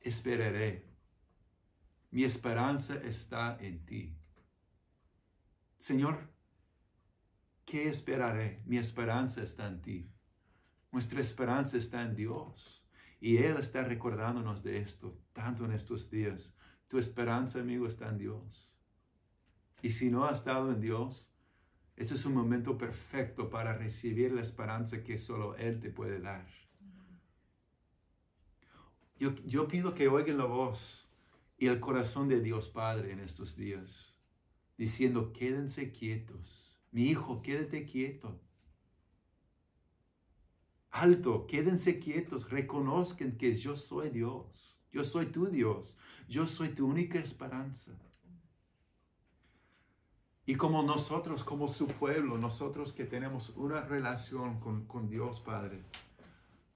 esperaré? 0.01 0.85
Mi 2.11 2.25
esperanza 2.25 2.95
está 2.95 3.57
en 3.61 3.85
ti. 3.85 4.17
Señor, 5.77 6.29
¿qué 7.65 7.89
esperaré? 7.89 8.61
Mi 8.65 8.77
esperanza 8.77 9.43
está 9.43 9.67
en 9.67 9.81
ti. 9.81 10.09
Nuestra 10.91 11.21
esperanza 11.21 11.77
está 11.77 12.01
en 12.01 12.15
Dios. 12.15 12.87
Y 13.19 13.37
Él 13.37 13.57
está 13.57 13.83
recordándonos 13.83 14.63
de 14.63 14.79
esto, 14.79 15.17
tanto 15.33 15.65
en 15.65 15.71
estos 15.71 16.09
días. 16.09 16.55
Tu 16.87 16.97
esperanza, 16.97 17.59
amigo, 17.59 17.87
está 17.87 18.09
en 18.09 18.17
Dios. 18.17 18.73
Y 19.81 19.91
si 19.91 20.09
no 20.09 20.25
ha 20.25 20.31
estado 20.31 20.71
en 20.71 20.79
Dios, 20.79 21.33
este 21.95 22.15
es 22.15 22.25
un 22.25 22.33
momento 22.33 22.77
perfecto 22.77 23.49
para 23.49 23.73
recibir 23.73 24.31
la 24.31 24.41
esperanza 24.41 25.03
que 25.03 25.17
solo 25.17 25.55
Él 25.55 25.79
te 25.79 25.89
puede 25.89 26.19
dar. 26.19 26.47
Yo, 29.17 29.35
yo 29.45 29.67
pido 29.67 29.93
que 29.93 30.07
oigan 30.07 30.37
la 30.37 30.45
voz 30.45 31.09
y 31.57 31.67
el 31.67 31.79
corazón 31.79 32.27
de 32.27 32.41
Dios 32.41 32.67
Padre 32.67 33.13
en 33.13 33.19
estos 33.19 33.55
días 33.55 34.14
diciendo, 34.77 35.31
quédense 35.33 35.91
quietos. 35.91 36.79
Mi 36.91 37.03
hijo, 37.03 37.41
quédate 37.41 37.85
quieto. 37.85 38.39
Alto, 40.91 41.45
quédense 41.45 41.99
quietos, 41.99 42.49
reconozcan 42.49 43.37
que 43.37 43.55
yo 43.55 43.75
soy 43.75 44.09
Dios. 44.09 44.79
Yo 44.91 45.03
soy 45.03 45.25
tu 45.25 45.47
Dios. 45.47 45.97
Yo 46.29 46.47
soy 46.47 46.69
tu 46.69 46.87
única 46.87 47.19
esperanza. 47.19 47.91
Y 50.45 50.55
como 50.55 50.83
nosotros, 50.83 51.43
como 51.43 51.67
su 51.67 51.87
pueblo, 51.87 52.37
nosotros 52.37 52.93
que 52.93 53.03
tenemos 53.03 53.49
una 53.57 53.81
relación 53.81 54.59
con, 54.59 54.85
con 54.85 55.09
Dios 55.09 55.39
Padre, 55.39 55.83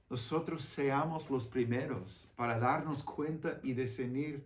nosotros 0.10 0.64
seamos 0.64 1.30
los 1.30 1.46
primeros 1.46 2.28
para 2.36 2.60
darnos 2.60 3.04
cuenta 3.04 3.60
y 3.62 3.74
discernir 3.74 4.44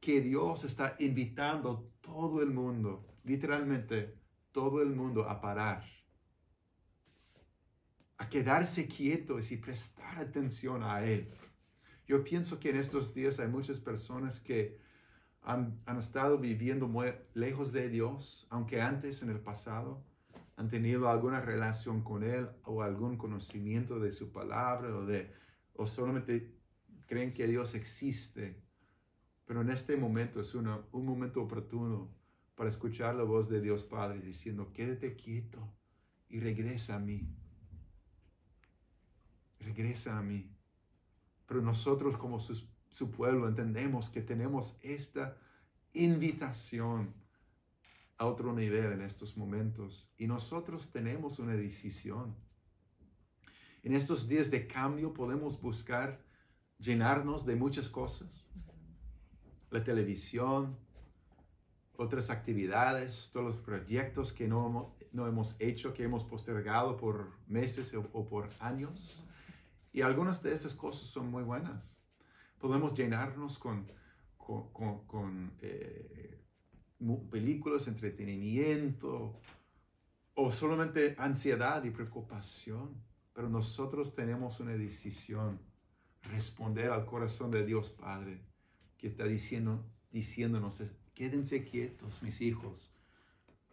que 0.00 0.20
Dios 0.20 0.64
está 0.64 0.96
invitando 0.98 1.90
todo 2.00 2.42
el 2.42 2.50
mundo, 2.50 3.06
literalmente 3.24 4.18
todo 4.52 4.82
el 4.82 4.94
mundo 4.94 5.28
a 5.28 5.40
parar, 5.40 5.84
a 8.18 8.28
quedarse 8.28 8.86
quietos 8.86 9.52
y 9.52 9.56
prestar 9.56 10.18
atención 10.18 10.82
a 10.82 11.04
Él. 11.04 11.28
Yo 12.06 12.22
pienso 12.22 12.58
que 12.60 12.70
en 12.70 12.78
estos 12.78 13.12
días 13.12 13.40
hay 13.40 13.48
muchas 13.48 13.80
personas 13.80 14.40
que 14.40 14.78
han, 15.42 15.80
han 15.86 15.98
estado 15.98 16.38
viviendo 16.38 16.88
muy 16.88 17.12
lejos 17.34 17.72
de 17.72 17.88
Dios, 17.88 18.46
aunque 18.50 18.80
antes 18.80 19.22
en 19.22 19.30
el 19.30 19.40
pasado 19.40 20.04
han 20.56 20.68
tenido 20.68 21.08
alguna 21.08 21.40
relación 21.40 22.02
con 22.02 22.22
Él 22.22 22.48
o 22.64 22.82
algún 22.82 23.16
conocimiento 23.16 24.00
de 24.00 24.12
su 24.12 24.32
palabra 24.32 24.96
o, 24.96 25.04
de, 25.04 25.30
o 25.74 25.86
solamente 25.86 26.54
creen 27.06 27.34
que 27.34 27.46
Dios 27.46 27.74
existe 27.74 28.62
Pero 29.46 29.60
en 29.60 29.70
este 29.70 29.96
momento 29.96 30.40
es 30.40 30.54
un 30.54 31.06
momento 31.06 31.40
oportuno 31.40 32.12
para 32.56 32.68
escuchar 32.68 33.14
la 33.14 33.22
voz 33.22 33.48
de 33.48 33.60
Dios 33.60 33.84
Padre 33.84 34.20
diciendo, 34.20 34.72
quédate 34.72 35.14
quieto 35.14 35.72
y 36.28 36.40
regresa 36.40 36.96
a 36.96 36.98
mí. 36.98 37.28
Regresa 39.60 40.18
a 40.18 40.22
mí. 40.22 40.52
Pero 41.46 41.62
nosotros 41.62 42.16
como 42.16 42.40
su 42.40 43.10
pueblo 43.12 43.48
entendemos 43.48 44.10
que 44.10 44.20
tenemos 44.20 44.78
esta 44.82 45.38
invitación 45.92 47.14
a 48.18 48.26
otro 48.26 48.52
nivel 48.52 48.92
en 48.92 49.02
estos 49.02 49.36
momentos 49.36 50.12
y 50.18 50.26
nosotros 50.26 50.90
tenemos 50.90 51.38
una 51.38 51.54
decisión. 51.54 52.34
En 53.84 53.94
estos 53.94 54.26
días 54.26 54.50
de 54.50 54.66
cambio 54.66 55.14
podemos 55.14 55.60
buscar 55.60 56.24
llenarnos 56.78 57.46
de 57.46 57.54
muchas 57.54 57.88
cosas 57.88 58.48
la 59.76 59.84
televisión, 59.84 60.70
otras 61.96 62.30
actividades, 62.30 63.30
todos 63.32 63.46
los 63.46 63.56
proyectos 63.58 64.32
que 64.32 64.48
no, 64.48 64.96
no 65.12 65.26
hemos 65.26 65.56
hecho, 65.58 65.92
que 65.92 66.04
hemos 66.04 66.24
postergado 66.24 66.96
por 66.96 67.32
meses 67.46 67.92
o, 67.94 68.26
por 68.26 68.48
años. 68.60 69.22
Y 69.92 70.00
algunas 70.00 70.42
de 70.42 70.54
esas 70.54 70.74
cosas 70.74 71.08
son 71.08 71.30
muy 71.30 71.42
buenas. 71.42 72.02
Podemos 72.58 72.94
llenarnos 72.94 73.58
con, 73.58 73.86
con, 74.38 75.06
con, 75.06 75.52
eh, 75.60 76.42
películas, 77.30 77.86
entretenimiento 77.86 79.38
o 80.34 80.52
solamente 80.52 81.16
ansiedad 81.18 81.84
y 81.84 81.90
preocupación. 81.90 82.94
Pero 83.34 83.50
nosotros 83.50 84.14
tenemos 84.14 84.60
una 84.60 84.72
decisión, 84.72 85.60
responder 86.30 86.90
al 86.90 87.04
corazón 87.04 87.50
de 87.50 87.66
Dios 87.66 87.90
Padre 87.90 88.45
que 88.98 89.08
está 89.08 89.24
diciendo, 89.24 89.84
diciéndonos, 90.10 90.82
quédense 91.14 91.64
quietos, 91.64 92.22
mis 92.22 92.40
hijos, 92.40 92.92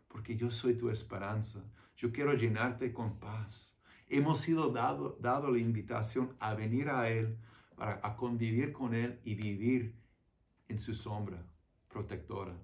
porque 0.07 0.35
yo 0.35 0.51
soy 0.51 0.75
tu 0.75 0.89
esperanza. 0.89 1.63
Yo 1.97 2.11
quiero 2.11 2.33
llenarte 2.33 2.93
con 2.93 3.19
paz. 3.19 3.75
Hemos 4.07 4.39
sido 4.39 4.71
dado, 4.71 5.17
dado 5.21 5.51
la 5.51 5.59
invitación 5.59 6.35
a 6.39 6.53
venir 6.53 6.89
a 6.89 7.09
Él 7.09 7.37
para 7.75 7.99
a 8.03 8.15
convivir 8.15 8.71
con 8.71 8.93
Él 8.93 9.19
y 9.23 9.35
vivir 9.35 9.95
en 10.67 10.79
su 10.79 10.93
sombra 10.93 11.43
protectora. 11.87 12.55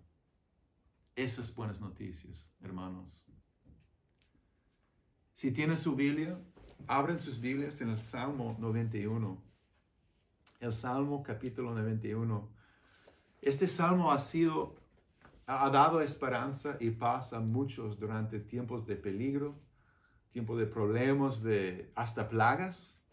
Eso 1.16 1.42
es 1.42 1.54
buenas 1.54 1.82
noticias, 1.82 2.50
hermanos. 2.62 3.26
Si 5.34 5.52
tienen 5.52 5.78
su 5.78 5.96
Biblia, 5.96 6.40
abren 6.88 7.20
sus 7.20 7.40
Biblias 7.40 7.82
en 7.82 7.90
el 7.90 8.00
Salmo 8.00 8.58
91 8.60 9.49
el 10.60 10.74
Salmo 10.74 11.24
capítulo 11.24 11.74
91. 11.74 12.50
Este 13.42 13.68
salmo 13.68 14.12
ha 14.12 14.20
sido, 14.20 14.76
ha 15.46 15.70
dado 15.70 16.02
esperanza 16.02 16.76
y 16.82 16.92
paz 16.92 17.32
a 17.32 17.40
muchos 17.40 17.98
durante 17.98 18.40
tiempos 18.40 18.86
de 18.86 18.98
peligro, 18.98 19.56
tiempos 20.32 20.60
de 20.60 20.66
problemas, 20.66 21.42
de 21.42 21.92
hasta 21.96 22.28
plagas. 22.28 23.08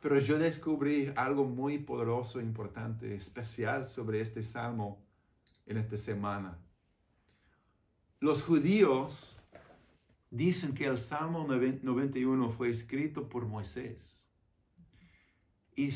Pero 0.00 0.20
yo 0.20 0.38
descubrí 0.38 1.12
algo 1.16 1.44
muy 1.44 1.78
poderoso, 1.78 2.40
importante, 2.40 3.16
especial 3.16 3.88
sobre 3.88 4.20
este 4.20 4.44
salmo 4.44 5.04
en 5.66 5.78
esta 5.78 5.96
semana. 5.96 6.56
Los 8.20 8.44
judíos 8.44 9.36
dicen 10.30 10.74
que 10.74 10.86
el 10.86 10.98
Salmo 10.98 11.44
91 11.48 12.50
fue 12.50 12.70
escrito 12.70 13.28
por 13.28 13.46
Moisés 13.46 14.18
y 15.78 15.90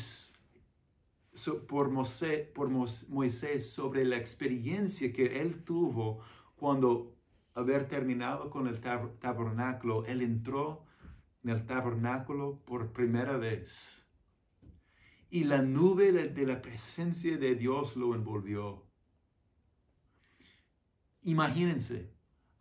por, 1.67 1.89
Moisés, 1.89 3.69
sobre 3.69 4.05
la 4.05 4.15
experiencia 4.15 5.11
que 5.11 5.41
él 5.41 5.65
tuvo 5.65 6.21
cuando 6.55 7.17
haber 7.53 7.85
terminado 7.89 8.49
con 8.49 8.67
el 8.67 8.79
tabernáculo, 8.79 10.05
él 10.05 10.21
entró 10.21 10.85
en 11.43 11.49
el 11.49 11.65
tabernáculo 11.65 12.61
por 12.65 12.93
primera 12.93 13.35
vez. 13.35 14.07
Y 15.29 15.43
la 15.43 15.61
nube 15.61 16.13
de, 16.13 16.45
la 16.45 16.61
presencia 16.61 17.37
de 17.37 17.55
Dios 17.55 17.97
lo 17.97 18.15
envolvió. 18.15 18.87
Imagínense, 21.23 22.09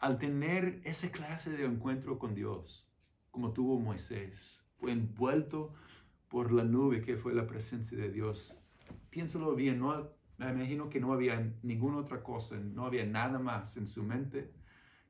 al 0.01 0.18
tener 0.18 0.81
esa 0.83 1.12
clase 1.12 1.51
de 1.51 1.66
encuentro 1.66 2.18
con 2.18 2.35
Dios, 2.35 2.90
como 3.31 3.53
tuvo 3.53 3.79
Moisés, 3.79 4.61
fue 4.81 4.90
envuelto 4.90 5.73
por 6.33 6.51
la 6.51 6.64
nube 6.64 7.03
que 7.03 7.18
fue 7.18 7.35
la 7.35 7.47
presencia 7.47 7.97
de 7.99 8.11
Dios. 8.11 8.59
Piénsalo 9.11 9.55
bien, 9.55 9.81
no, 9.81 10.09
me 10.38 10.51
imagino 10.51 10.88
que 10.88 10.99
no 10.99 11.12
había 11.12 11.53
ninguna 11.62 11.99
otra 11.99 12.23
cosa, 12.23 12.57
no 12.57 12.87
había 12.87 13.05
nada 13.05 13.38
más 13.38 13.77
en 13.77 13.87
su 13.87 14.03
mente, 14.03 14.51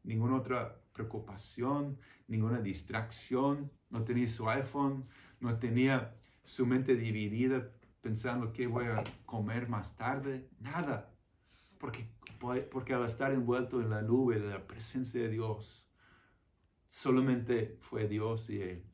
ninguna 0.02 0.34
otra 0.34 0.82
preocupación, 0.92 1.96
ninguna 2.26 2.60
distracción, 2.60 3.70
no 3.88 4.02
tenía 4.02 4.26
su 4.26 4.50
iPhone, 4.50 5.06
no 5.38 5.60
tenía 5.60 6.16
su 6.42 6.66
mente 6.66 6.96
dividida 6.96 7.70
pensando 8.00 8.52
qué 8.52 8.66
voy 8.66 8.86
a 8.86 9.04
comer 9.24 9.68
más 9.68 9.96
tarde, 9.96 10.50
nada. 10.58 11.14
Porque, 11.78 12.04
porque 12.68 12.94
al 12.94 13.06
estar 13.06 13.30
envuelto 13.30 13.80
en 13.80 13.90
la 13.90 14.02
nube 14.02 14.40
de 14.40 14.48
la 14.48 14.66
presencia 14.66 15.22
de 15.22 15.28
Dios, 15.28 15.88
solamente 16.88 17.78
fue 17.80 18.08
Dios 18.08 18.50
y 18.50 18.60
Él. 18.60 18.91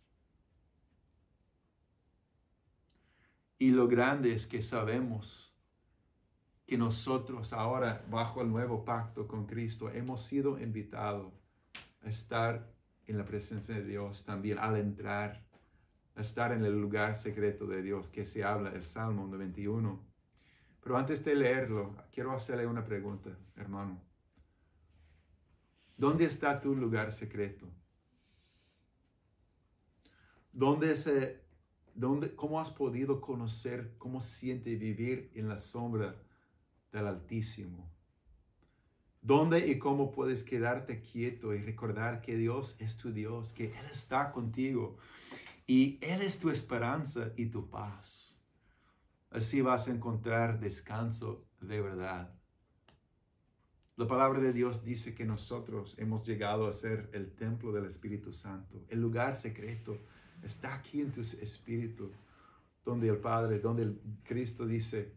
Y 3.58 3.70
lo 3.72 3.88
grande 3.88 4.32
es 4.32 4.46
que 4.46 4.62
sabemos 4.62 5.52
que 6.64 6.78
nosotros 6.78 7.52
ahora, 7.52 8.04
bajo 8.08 8.40
el 8.42 8.48
nuevo 8.50 8.84
pacto 8.84 9.26
con 9.26 9.46
Cristo, 9.46 9.90
hemos 9.90 10.22
sido 10.22 10.60
invitados 10.60 11.32
a 12.02 12.08
estar 12.08 12.72
en 13.06 13.18
la 13.18 13.24
presencia 13.24 13.74
de 13.74 13.84
Dios 13.84 14.24
también, 14.24 14.58
al 14.58 14.76
entrar, 14.76 15.44
a 16.14 16.20
estar 16.20 16.52
en 16.52 16.64
el 16.64 16.78
lugar 16.78 17.16
secreto 17.16 17.66
de 17.66 17.82
Dios 17.82 18.10
que 18.10 18.26
se 18.26 18.44
habla 18.44 18.70
el 18.70 18.84
Salmo 18.84 19.26
91. 19.26 20.06
Pero 20.80 20.96
antes 20.96 21.24
de 21.24 21.34
leerlo, 21.34 21.96
quiero 22.12 22.32
hacerle 22.32 22.66
una 22.66 22.84
pregunta, 22.84 23.36
hermano. 23.56 24.00
¿Dónde 25.96 26.26
está 26.26 26.60
tu 26.60 26.76
lugar 26.76 27.12
secreto? 27.12 27.66
¿Dónde 30.52 30.96
se 30.96 31.47
¿Cómo 32.36 32.60
has 32.60 32.70
podido 32.70 33.20
conocer 33.20 33.94
cómo 33.98 34.20
siente 34.20 34.76
vivir 34.76 35.32
en 35.34 35.48
la 35.48 35.58
sombra 35.58 36.14
del 36.92 37.08
Altísimo? 37.08 37.90
¿Dónde 39.20 39.66
y 39.66 39.78
cómo 39.78 40.12
puedes 40.12 40.44
quedarte 40.44 41.00
quieto 41.00 41.54
y 41.54 41.58
recordar 41.58 42.20
que 42.20 42.36
Dios 42.36 42.76
es 42.78 42.96
tu 42.96 43.12
Dios, 43.12 43.52
que 43.52 43.64
Él 43.64 43.86
está 43.90 44.30
contigo 44.30 44.96
y 45.66 45.98
Él 46.00 46.22
es 46.22 46.38
tu 46.38 46.50
esperanza 46.50 47.32
y 47.36 47.46
tu 47.46 47.68
paz? 47.68 48.36
Así 49.30 49.60
vas 49.60 49.88
a 49.88 49.90
encontrar 49.90 50.60
descanso 50.60 51.48
de 51.60 51.80
verdad. 51.80 52.32
La 53.96 54.06
palabra 54.06 54.38
de 54.38 54.52
Dios 54.52 54.84
dice 54.84 55.16
que 55.16 55.24
nosotros 55.24 55.96
hemos 55.98 56.24
llegado 56.24 56.68
a 56.68 56.72
ser 56.72 57.10
el 57.12 57.34
templo 57.34 57.72
del 57.72 57.86
Espíritu 57.86 58.32
Santo, 58.32 58.84
el 58.88 59.00
lugar 59.00 59.34
secreto 59.34 59.98
Está 60.42 60.74
aquí 60.74 61.00
en 61.00 61.12
tu 61.12 61.20
espíritu, 61.20 62.12
donde 62.84 63.08
el 63.08 63.18
Padre, 63.18 63.58
donde 63.58 63.82
el 63.82 64.00
Cristo 64.24 64.66
dice, 64.66 65.14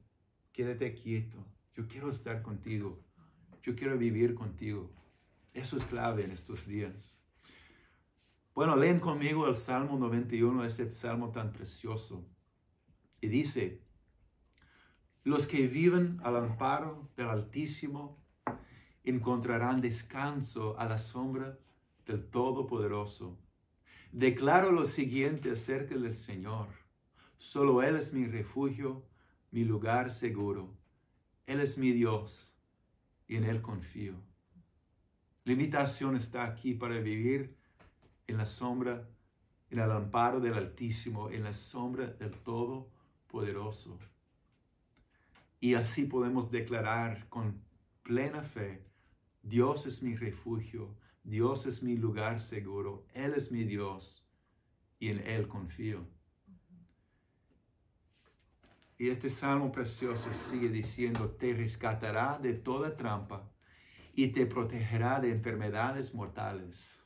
quédate 0.51 0.93
quieto, 0.93 1.37
yo 1.73 1.87
quiero 1.87 2.09
estar 2.09 2.41
contigo, 2.41 2.99
yo 3.63 3.75
quiero 3.75 3.97
vivir 3.97 4.35
contigo. 4.35 4.91
Eso 5.53 5.77
es 5.77 5.85
clave 5.85 6.23
en 6.23 6.31
estos 6.31 6.65
días. 6.65 7.17
Bueno, 8.53 8.75
leen 8.75 8.99
conmigo 8.99 9.47
el 9.47 9.55
Salmo 9.55 9.97
91, 9.97 10.65
ese 10.65 10.93
salmo 10.93 11.31
tan 11.31 11.53
precioso. 11.53 12.27
Y 13.21 13.27
dice, 13.27 13.81
los 15.23 15.47
que 15.47 15.67
viven 15.67 16.19
al 16.23 16.35
amparo 16.35 17.09
del 17.15 17.29
Altísimo 17.29 18.21
encontrarán 19.03 19.79
descanso 19.79 20.77
a 20.79 20.85
la 20.85 20.97
sombra 20.97 21.59
del 22.05 22.29
Todopoderoso. 22.29 23.39
Declaro 24.11 24.73
lo 24.73 24.85
siguiente 24.85 25.51
acerca 25.51 25.95
del 25.95 26.17
Señor. 26.17 26.67
Solo 27.37 27.81
Él 27.81 27.95
es 27.95 28.11
mi 28.11 28.25
refugio, 28.25 29.05
mi 29.51 29.63
lugar 29.63 30.11
seguro. 30.11 30.75
Él 31.47 31.61
es 31.61 31.77
mi 31.77 31.93
Dios 31.93 32.53
y 33.25 33.37
en 33.37 33.45
Él 33.45 33.61
confío. 33.61 34.15
La 35.45 35.53
invitación 35.53 36.17
está 36.17 36.43
aquí 36.43 36.73
para 36.73 36.99
vivir 36.99 37.55
en 38.27 38.35
la 38.35 38.45
sombra, 38.45 39.07
en 39.69 39.79
el 39.79 39.89
amparo 39.89 40.41
del 40.41 40.55
Altísimo, 40.55 41.29
en 41.29 41.43
la 41.45 41.53
sombra 41.53 42.07
del 42.07 42.31
Todopoderoso. 42.31 43.97
Y 45.61 45.75
así 45.75 46.03
podemos 46.03 46.51
declarar 46.51 47.29
con 47.29 47.61
plena 48.03 48.43
fe, 48.43 48.83
Dios 49.41 49.85
es 49.85 50.03
mi 50.03 50.17
refugio, 50.17 50.97
Dios 51.23 51.65
es 51.65 51.83
mi 51.83 51.97
lugar 51.97 52.41
seguro, 52.41 53.05
Él 53.13 53.33
es 53.35 53.51
mi 53.51 53.63
Dios 53.63 54.27
y 54.99 55.09
en 55.09 55.19
Él 55.19 55.47
confío. 55.47 56.07
Y 58.97 59.09
este 59.09 59.29
salmo 59.29 59.71
precioso 59.71 60.33
sigue 60.33 60.69
diciendo, 60.69 61.31
te 61.31 61.53
rescatará 61.53 62.37
de 62.39 62.53
toda 62.53 62.95
trampa 62.95 63.51
y 64.13 64.27
te 64.27 64.45
protegerá 64.45 65.19
de 65.19 65.31
enfermedades 65.31 66.13
mortales. 66.13 66.99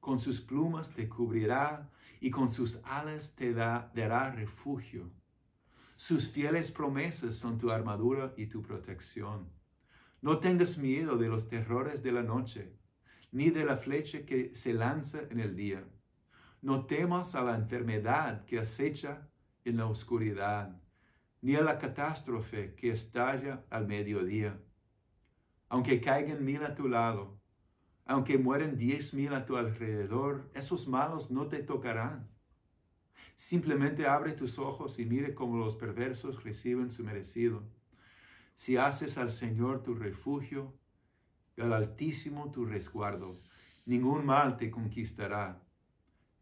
Con 0.00 0.18
sus 0.18 0.40
plumas 0.40 0.90
te 0.90 1.08
cubrirá 1.08 1.92
y 2.20 2.30
con 2.30 2.50
sus 2.50 2.80
alas 2.84 3.34
te 3.34 3.52
dará 3.52 4.30
refugio. 4.30 5.10
Sus 5.96 6.28
fieles 6.28 6.70
promesas 6.72 7.36
son 7.36 7.58
tu 7.58 7.70
armadura 7.70 8.34
y 8.36 8.46
tu 8.46 8.62
protección. 8.62 9.50
No 10.22 10.38
tengas 10.38 10.78
miedo 10.78 11.16
de 11.16 11.28
los 11.28 11.48
terrores 11.48 12.02
de 12.02 12.12
la 12.12 12.22
noche, 12.22 12.76
ni 13.36 13.50
de 13.50 13.66
la 13.66 13.76
flecha 13.76 14.24
que 14.24 14.54
se 14.54 14.72
lanza 14.72 15.20
en 15.28 15.40
el 15.40 15.54
día. 15.54 15.84
No 16.62 16.86
temas 16.86 17.34
a 17.34 17.42
la 17.42 17.54
enfermedad 17.54 18.46
que 18.46 18.58
acecha 18.58 19.28
en 19.66 19.76
la 19.76 19.84
oscuridad, 19.84 20.80
ni 21.42 21.54
a 21.54 21.60
la 21.60 21.78
catástrofe 21.78 22.74
que 22.76 22.90
estalla 22.92 23.66
al 23.68 23.86
mediodía. 23.86 24.58
Aunque 25.68 26.00
caigan 26.00 26.46
mil 26.46 26.64
a 26.64 26.74
tu 26.74 26.88
lado, 26.88 27.38
aunque 28.06 28.38
mueren 28.38 28.78
diez 28.78 29.12
mil 29.12 29.34
a 29.34 29.44
tu 29.44 29.58
alrededor, 29.58 30.50
esos 30.54 30.88
malos 30.88 31.30
no 31.30 31.46
te 31.48 31.62
tocarán. 31.62 32.30
Simplemente 33.36 34.06
abre 34.06 34.32
tus 34.32 34.58
ojos 34.58 34.98
y 34.98 35.04
mire 35.04 35.34
cómo 35.34 35.58
los 35.58 35.76
perversos 35.76 36.42
reciben 36.42 36.90
su 36.90 37.04
merecido. 37.04 37.64
Si 38.54 38.78
haces 38.78 39.18
al 39.18 39.30
Señor 39.30 39.82
tu 39.82 39.94
refugio 39.94 40.72
al 41.62 41.72
Altísimo 41.72 42.50
tu 42.50 42.64
resguardo, 42.64 43.40
ningún 43.86 44.26
mal 44.26 44.56
te 44.56 44.70
conquistará, 44.70 45.62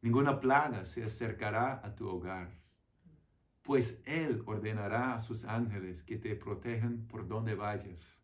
ninguna 0.02 0.40
plaga 0.40 0.86
se 0.86 1.04
acercará 1.04 1.80
a 1.84 1.94
tu 1.94 2.08
hogar, 2.08 2.50
pues 3.62 4.02
Él 4.04 4.42
ordenará 4.46 5.14
a 5.14 5.20
sus 5.20 5.44
ángeles 5.44 6.02
que 6.02 6.16
te 6.16 6.34
protejan 6.36 7.06
por 7.06 7.26
donde 7.26 7.54
vayas. 7.54 8.20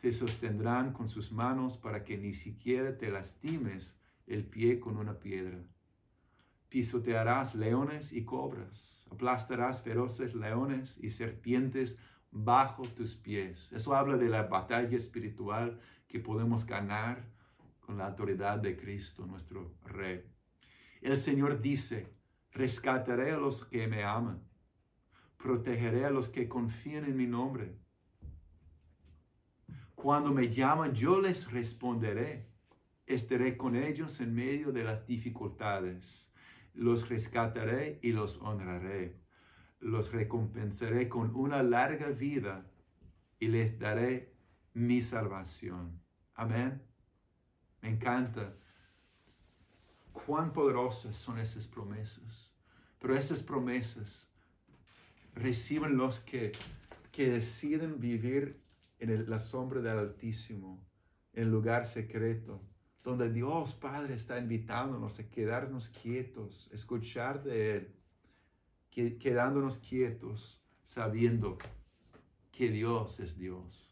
Te 0.00 0.12
sostendrán 0.12 0.92
con 0.92 1.08
sus 1.08 1.32
manos 1.32 1.76
para 1.76 2.04
que 2.04 2.16
ni 2.16 2.32
siquiera 2.32 2.96
te 2.96 3.10
lastimes 3.10 3.98
el 4.26 4.46
pie 4.46 4.78
con 4.78 4.96
una 4.96 5.18
piedra. 5.18 5.58
Pisotearás 6.68 7.54
leones 7.54 8.12
y 8.12 8.24
cobras, 8.24 9.06
aplastarás 9.10 9.82
feroces 9.82 10.34
leones 10.34 10.98
y 11.02 11.10
serpientes 11.10 11.98
bajo 12.30 12.84
tus 12.84 13.16
pies. 13.16 13.70
Eso 13.72 13.94
habla 13.94 14.16
de 14.16 14.28
la 14.28 14.44
batalla 14.44 14.96
espiritual 14.96 15.80
que 16.10 16.20
podemos 16.20 16.66
ganar 16.66 17.24
con 17.80 17.96
la 17.96 18.08
autoridad 18.08 18.58
de 18.58 18.76
Cristo, 18.76 19.26
nuestro 19.26 19.78
Rey. 19.86 20.22
El 21.00 21.16
Señor 21.16 21.62
dice, 21.62 22.12
rescataré 22.52 23.30
a 23.30 23.38
los 23.38 23.64
que 23.64 23.86
me 23.86 24.04
aman, 24.04 24.42
protegeré 25.38 26.04
a 26.04 26.10
los 26.10 26.28
que 26.28 26.48
confían 26.48 27.06
en 27.06 27.16
mi 27.16 27.26
nombre 27.26 27.80
cuando 30.00 30.30
me 30.30 30.48
llaman, 30.48 30.94
yo 30.94 31.20
les 31.20 31.50
responderé. 31.52 32.48
Estaré 33.06 33.58
con 33.58 33.76
ellos 33.76 34.20
en 34.20 34.34
medio 34.34 34.72
de 34.72 34.82
las 34.82 35.06
dificultades. 35.06 36.32
Los 36.72 37.10
rescataré 37.10 37.98
y 38.02 38.12
los 38.12 38.38
honraré. 38.38 39.20
Los 39.78 40.10
recompensaré 40.10 41.10
con 41.10 41.34
una 41.36 41.62
larga 41.62 42.08
vida 42.08 42.66
y 43.38 43.48
les 43.48 43.78
daré 43.78 44.32
mi 44.74 45.02
salvación. 45.02 46.00
Amén. 46.34 46.82
Me 47.82 47.90
encanta 47.90 48.54
cuán 50.12 50.52
poderosas 50.52 51.16
son 51.16 51.38
esas 51.38 51.66
promesas. 51.66 52.52
Pero 52.98 53.16
esas 53.16 53.42
promesas 53.42 54.28
reciben 55.34 55.96
los 55.96 56.20
que, 56.20 56.52
que 57.10 57.30
deciden 57.30 57.98
vivir 57.98 58.62
en 58.98 59.28
la 59.28 59.40
sombra 59.40 59.80
del 59.80 59.98
Altísimo, 59.98 60.86
en 61.32 61.50
lugar 61.50 61.86
secreto, 61.86 62.62
donde 63.02 63.32
Dios 63.32 63.72
Padre 63.74 64.14
está 64.14 64.38
invitándonos 64.38 65.18
a 65.18 65.28
quedarnos 65.30 65.88
quietos, 65.88 66.70
escuchar 66.72 67.42
de 67.42 67.76
Él, 67.76 67.94
quedándonos 69.18 69.78
quietos, 69.78 70.62
sabiendo 70.82 71.56
que 72.52 72.70
Dios 72.70 73.20
es 73.20 73.38
Dios. 73.38 73.89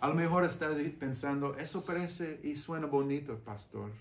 A 0.00 0.08
lo 0.08 0.14
mejor 0.14 0.44
estás 0.44 0.76
pensando, 0.98 1.54
eso 1.56 1.84
parece 1.84 2.40
y 2.42 2.56
suena 2.56 2.86
bonito, 2.86 3.38
pastor, 3.38 3.92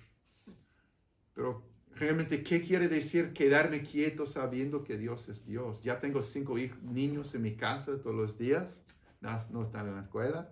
pero 1.33 1.69
Realmente, 1.99 2.43
¿qué 2.43 2.61
quiere 2.61 2.87
decir 2.87 3.33
quedarme 3.33 3.81
quieto 3.81 4.25
sabiendo 4.25 4.85
que 4.85 4.97
Dios 4.97 5.27
es 5.27 5.45
Dios? 5.45 5.83
Ya 5.83 5.99
tengo 5.99 6.21
cinco 6.21 6.55
niños 6.81 7.35
en 7.35 7.41
mi 7.41 7.57
casa 7.57 8.01
todos 8.01 8.15
los 8.15 8.37
días, 8.37 8.85
no, 9.19 9.63
están 9.63 9.87
en 9.87 9.95
la 9.95 10.01
escuela. 10.03 10.49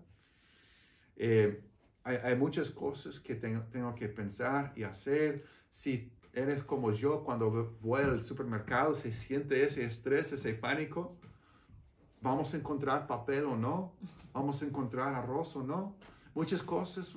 Eh, 1.15 1.63
hay, 2.03 2.35
muchas 2.35 2.69
cosas 2.69 3.21
que 3.21 3.35
tengo, 3.35 3.61
tengo 3.71 3.95
que 3.95 4.09
pensar 4.09 4.73
y 4.75 4.83
hacer. 4.83 5.45
Si 5.69 6.11
eres 6.33 6.65
como 6.65 6.91
yo, 6.91 7.23
cuando 7.23 7.77
voy 7.79 8.01
al 8.01 8.23
supermercado, 8.23 8.93
se 8.93 9.13
siente 9.13 9.63
ese 9.63 9.85
estrés, 9.85 10.33
ese 10.33 10.53
pánico. 10.53 11.17
¿Vamos 12.27 12.53
a 12.53 12.57
encontrar 12.57 13.07
papel 13.07 13.45
o 13.45 13.55
no? 13.55 13.93
¿Vamos 14.33 14.61
a 14.61 14.65
encontrar 14.65 15.13
arroz 15.15 15.55
o 15.55 15.63
no? 15.63 15.95
Muchas 16.35 16.61
cosas 16.61 17.13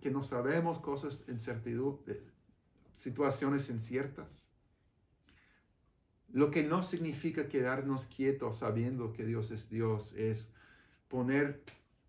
que 0.00 0.10
no 0.10 0.24
sabemos, 0.24 0.78
cosas 0.78 1.22
incertidumbre, 1.28 2.22
situaciones 2.94 3.68
inciertas. 3.68 4.26
Lo 6.32 6.50
que 6.50 6.62
no 6.62 6.82
significa 6.82 7.48
quedarnos 7.48 8.06
quietos 8.06 8.56
sabiendo 8.56 9.12
que 9.12 9.26
Dios 9.26 9.50
es 9.50 9.68
Dios 9.68 10.14
es 10.14 10.50
poner 11.08 11.62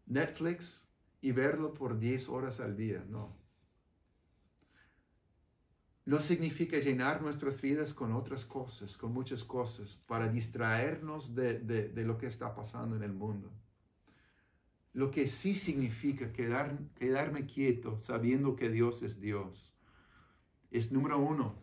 Netflix 0.05 0.87
y 1.21 1.33
verlo 1.33 1.73
por 1.73 1.99
10 1.99 2.29
horas 2.29 2.61
al 2.61 2.77
día, 2.77 3.03
no. 3.09 3.40
No 6.05 6.19
significa 6.19 6.77
llenar 6.77 7.21
nuestras 7.21 7.61
vidas 7.61 7.93
con 7.93 8.11
otras 8.13 8.45
cosas, 8.45 8.97
con 8.97 9.13
muchas 9.13 9.43
cosas, 9.43 10.01
para 10.07 10.27
distraernos 10.27 11.35
de, 11.35 11.91
lo 12.05 12.17
que 12.17 12.27
está 12.27 12.55
pasando 12.55 12.95
en 12.95 13.03
el 13.03 13.13
mundo. 13.13 13.51
Lo 14.93 15.11
que 15.11 15.27
sí 15.27 15.55
significa 15.55 16.33
quedar, 16.33 16.77
quedarme 16.95 17.45
quieto 17.45 17.99
sabiendo 18.01 18.55
que 18.55 18.69
Dios 18.69 19.03
es 19.03 19.21
Dios 19.21 19.77
es 20.71 20.91
número 20.91 21.19
uno. 21.19 21.53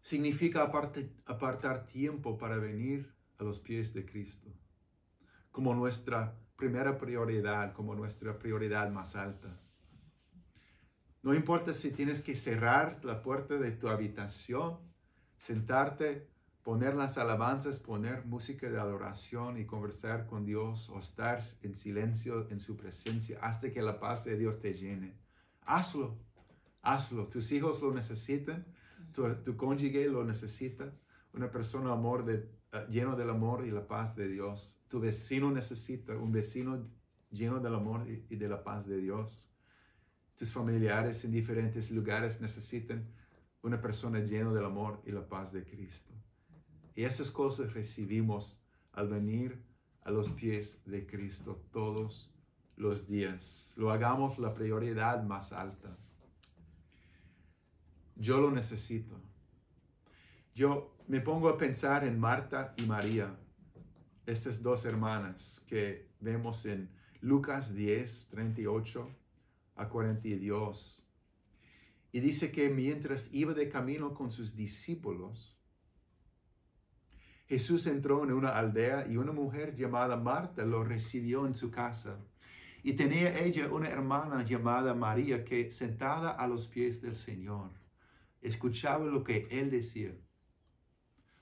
Significa 0.00 0.62
apartar 0.62 1.86
tiempo 1.86 2.36
para 2.36 2.56
venir 2.56 3.14
a 3.38 3.44
los 3.44 3.58
pies 3.58 3.94
de 3.94 4.04
Cristo 4.04 4.50
como 5.54 5.72
nuestra 5.72 6.36
primera 6.56 6.98
prioridad, 6.98 7.74
como 7.74 7.94
nuestra 7.94 8.36
prioridad 8.40 8.90
más 8.90 9.14
alta. 9.14 9.56
No 11.24 11.34
importa 11.34 11.74
si 11.74 11.90
tienes 11.90 12.20
que 12.20 12.36
cerrar 12.36 13.04
la 13.04 13.20
puerta 13.22 13.54
de 13.54 13.72
tu 13.72 13.88
habitación, 13.88 14.78
sentarte, 15.36 16.28
poner 16.62 16.94
las 16.94 17.18
alabanzas, 17.18 17.80
poner 17.80 18.24
música 18.24 18.70
de 18.70 18.78
adoración 18.78 19.58
y 19.58 19.66
conversar 19.66 20.26
con 20.26 20.44
Dios 20.44 20.88
o 20.90 21.00
estar 21.00 21.42
en 21.62 21.74
silencio 21.74 22.48
en 22.50 22.60
su 22.60 22.76
presencia 22.76 23.40
hasta 23.42 23.72
que 23.72 23.82
la 23.82 23.98
paz 23.98 24.24
de 24.24 24.38
Dios 24.38 24.60
te 24.60 24.74
llene. 24.74 25.16
Hazlo 25.66 26.16
hazlo. 26.84 27.26
Tus 27.26 27.50
hijos 27.52 27.82
lo 27.82 27.92
necesitan, 27.92 28.64
tu, 29.12 29.56
cónyuge 29.56 30.08
lo 30.08 30.24
necesita, 30.24 30.92
una 31.32 31.50
persona 31.50 31.92
amor 31.92 32.24
de, 32.24 32.48
eh, 32.72 32.86
lleno 32.90 33.16
del 33.16 33.30
amor 33.30 33.66
y 33.66 33.70
la 33.70 33.86
paz 33.86 34.14
de 34.14 34.28
Dios. 34.28 34.78
Tu 34.88 35.00
vecino 35.00 35.50
necesita 35.50 36.16
un 36.16 36.30
vecino 36.30 36.86
lleno 37.30 37.58
del 37.58 37.74
amor 37.74 38.06
y 38.06 38.36
de 38.36 38.48
la 38.48 38.62
paz 38.62 38.86
de 38.86 38.98
Dios. 38.98 39.50
Tus 40.36 40.52
familiares 40.52 41.24
en 41.24 41.32
diferentes 41.32 41.90
lugares 41.90 42.40
necesitan 42.40 43.06
una 43.62 43.80
persona 43.80 44.20
llena 44.20 44.52
del 44.52 44.64
amor 44.64 45.00
y 45.06 45.12
la 45.12 45.26
paz 45.26 45.52
de 45.52 45.64
Cristo. 45.64 46.12
Y 46.94 47.04
esas 47.04 47.30
cosas 47.30 47.72
recibimos 47.72 48.60
al 48.92 49.08
venir 49.08 49.62
a 50.02 50.10
los 50.10 50.30
pies 50.30 50.82
de 50.84 51.06
Cristo 51.06 51.64
todos 51.72 52.30
los 52.76 53.08
días. 53.08 53.72
Lo 53.76 53.90
hagamos 53.90 54.38
la 54.38 54.52
prioridad 54.54 55.22
más 55.22 55.52
alta. 55.52 55.96
Yo 58.16 58.40
lo 58.40 58.50
necesito. 58.50 59.20
Yo 60.54 60.96
me 61.08 61.20
pongo 61.20 61.48
a 61.48 61.58
pensar 61.58 62.04
en 62.04 62.18
Marta 62.18 62.74
y 62.76 62.82
María, 62.82 63.36
estas 64.26 64.62
dos 64.62 64.84
hermanas 64.84 65.64
que 65.66 66.08
vemos 66.20 66.64
en 66.66 66.88
Lucas 67.20 67.74
10, 67.74 68.28
38 68.28 69.10
a 69.76 69.88
42. 69.88 71.04
Y 72.12 72.20
dice 72.20 72.50
que 72.52 72.68
mientras 72.68 73.32
iba 73.32 73.54
de 73.54 73.68
camino 73.68 74.14
con 74.14 74.30
sus 74.30 74.54
discípulos, 74.54 75.56
Jesús 77.46 77.86
entró 77.86 78.24
en 78.24 78.32
una 78.32 78.50
aldea 78.50 79.06
y 79.08 79.16
una 79.16 79.32
mujer 79.32 79.76
llamada 79.76 80.16
Marta 80.16 80.64
lo 80.64 80.84
recibió 80.84 81.46
en 81.46 81.54
su 81.54 81.70
casa. 81.70 82.18
Y 82.82 82.94
tenía 82.94 83.38
ella 83.42 83.70
una 83.70 83.88
hermana 83.88 84.44
llamada 84.44 84.94
María 84.94 85.44
que 85.44 85.70
sentada 85.70 86.30
a 86.30 86.46
los 86.46 86.66
pies 86.66 87.00
del 87.02 87.16
Señor 87.16 87.70
escuchaba 88.44 89.06
lo 89.06 89.24
que 89.24 89.48
él 89.50 89.70
decía 89.70 90.14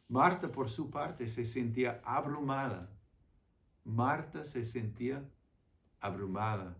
Marta, 0.09 0.53
por 0.53 0.68
su 0.68 0.90
parte, 0.90 1.27
se 1.27 1.47
sentía 1.47 2.03
abrumada. 2.05 2.81
Marta 3.83 4.45
se 4.45 4.62
sentía 4.66 5.25
abrumada 6.01 6.77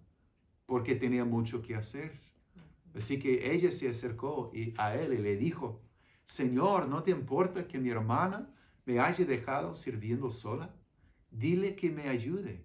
porque 0.67 0.95
tenía 0.95 1.25
mucho 1.25 1.63
que 1.63 1.75
hacer. 1.75 2.21
Así 2.95 3.19
que 3.19 3.53
ella 3.53 3.71
se 3.71 3.89
acercó 3.89 4.51
y 4.55 4.75
a 4.79 4.95
él 4.95 5.15
y 5.15 5.19
le 5.19 5.37
dijo, 5.37 5.83
Señor, 6.25 6.89
¿no 6.89 7.03
te 7.03 7.11
importa 7.11 7.67
que 7.67 7.79
mi 7.79 7.91
hermana 7.91 8.51
me 8.85 8.99
haya 9.01 9.25
dejado 9.25 9.75
sirviendo 9.75 10.31
sola? 10.31 10.75
Dile 11.31 11.75
que 11.75 11.91
me 11.91 12.09
ayude. 12.09 12.65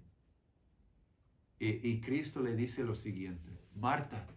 Y, 1.60 1.89
y 1.89 2.01
Cristo 2.01 2.41
le 2.41 2.55
dice 2.55 2.83
lo 2.83 2.93
siguiente, 2.93 3.49
Marta, 3.73 4.27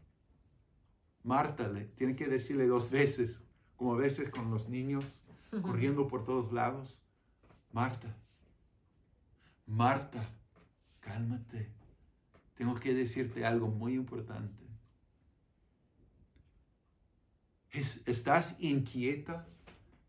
Marta, 1.22 1.68
le 1.68 1.84
tiene 1.84 2.16
que 2.16 2.26
decirle 2.26 2.66
dos 2.66 2.90
veces, 2.90 3.42
como 3.76 3.94
a 3.94 3.98
veces 3.98 4.30
con 4.30 4.50
los 4.50 4.68
niños 4.68 5.26
corriendo 5.62 6.06
por 6.06 6.24
todos 6.24 6.52
lados, 6.52 7.04
Marta, 7.72 8.16
Marta, 9.66 10.28
cálmate, 11.00 11.70
tengo 12.60 12.74
que 12.74 12.92
decirte 12.92 13.46
algo 13.46 13.68
muy 13.68 13.94
importante. 13.94 14.62
Estás 17.70 18.60
inquieta 18.60 19.48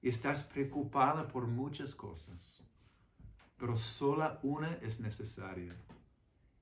y 0.01 0.09
estás 0.09 0.43
preocupada 0.43 1.29
por 1.29 1.47
muchas 1.47 1.95
cosas, 1.95 2.61
pero 3.55 3.77
sola 3.77 4.37
una 4.43 4.73
es 4.81 4.99
necesaria. 4.99 5.77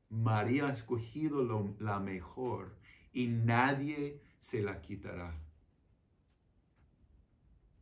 María 0.09 0.67
ha 0.67 0.73
escogido 0.73 1.43
la 1.79 1.99
mejor 1.99 2.77
y 3.11 3.25
nadie 3.25 4.21
se 4.39 4.61
la 4.61 4.83
quitará. 4.83 5.33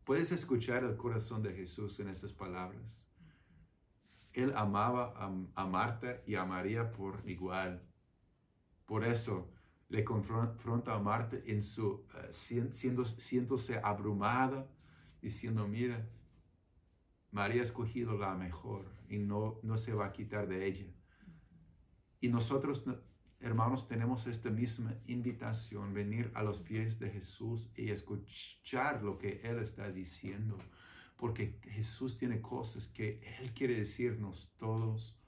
Puedes 0.05 0.31
escuchar 0.31 0.85
el 0.85 0.95
corazón 0.95 1.43
de 1.43 1.53
Jesús 1.53 1.99
en 1.99 2.07
esas 2.07 2.31
palabras. 2.31 3.05
Él 4.31 4.53
amaba 4.55 5.13
a, 5.55 5.65
Marta 5.65 6.21
y 6.25 6.35
a 6.35 6.45
María 6.45 6.93
por 6.93 7.21
igual. 7.29 7.83
Por 8.87 9.03
eso 9.03 9.51
le 9.89 10.03
confronta 10.03 10.95
a 10.95 10.99
Marta 10.99 11.37
en 11.45 11.61
su, 11.61 11.87
uh, 11.87 12.05
siendo, 12.31 13.05
siéndose 13.05 13.79
abrumada, 13.83 14.67
diciendo, 15.21 15.67
mira, 15.67 16.09
María 17.31 17.61
ha 17.61 17.65
escogido 17.65 18.17
la 18.17 18.33
mejor 18.35 18.85
y 19.09 19.19
no, 19.19 19.59
no 19.61 19.77
se 19.77 19.93
va 19.93 20.07
a 20.07 20.13
quitar 20.13 20.47
de 20.47 20.65
ella. 20.65 20.87
Y 22.21 22.29
nosotros, 22.29 22.85
hermanos, 23.41 23.87
tenemos 23.87 24.25
esta 24.25 24.49
misma 24.49 24.95
invitación, 25.05 25.93
venir 25.93 26.31
a 26.33 26.41
los 26.41 26.59
pies 26.59 26.97
de 26.97 27.09
Jesús 27.09 27.69
y 27.75 27.91
escuchar 27.91 29.03
lo 29.03 29.17
que 29.17 29.41
Él 29.43 29.59
está 29.59 29.91
diciendo, 29.91 30.57
porque 31.17 31.59
Jesús 31.63 32.17
tiene 32.17 32.41
cosas 32.41 32.87
que 32.87 33.21
Él 33.41 33.53
quiere 33.53 33.75
decirnos 33.75 34.49
todos 34.57 35.19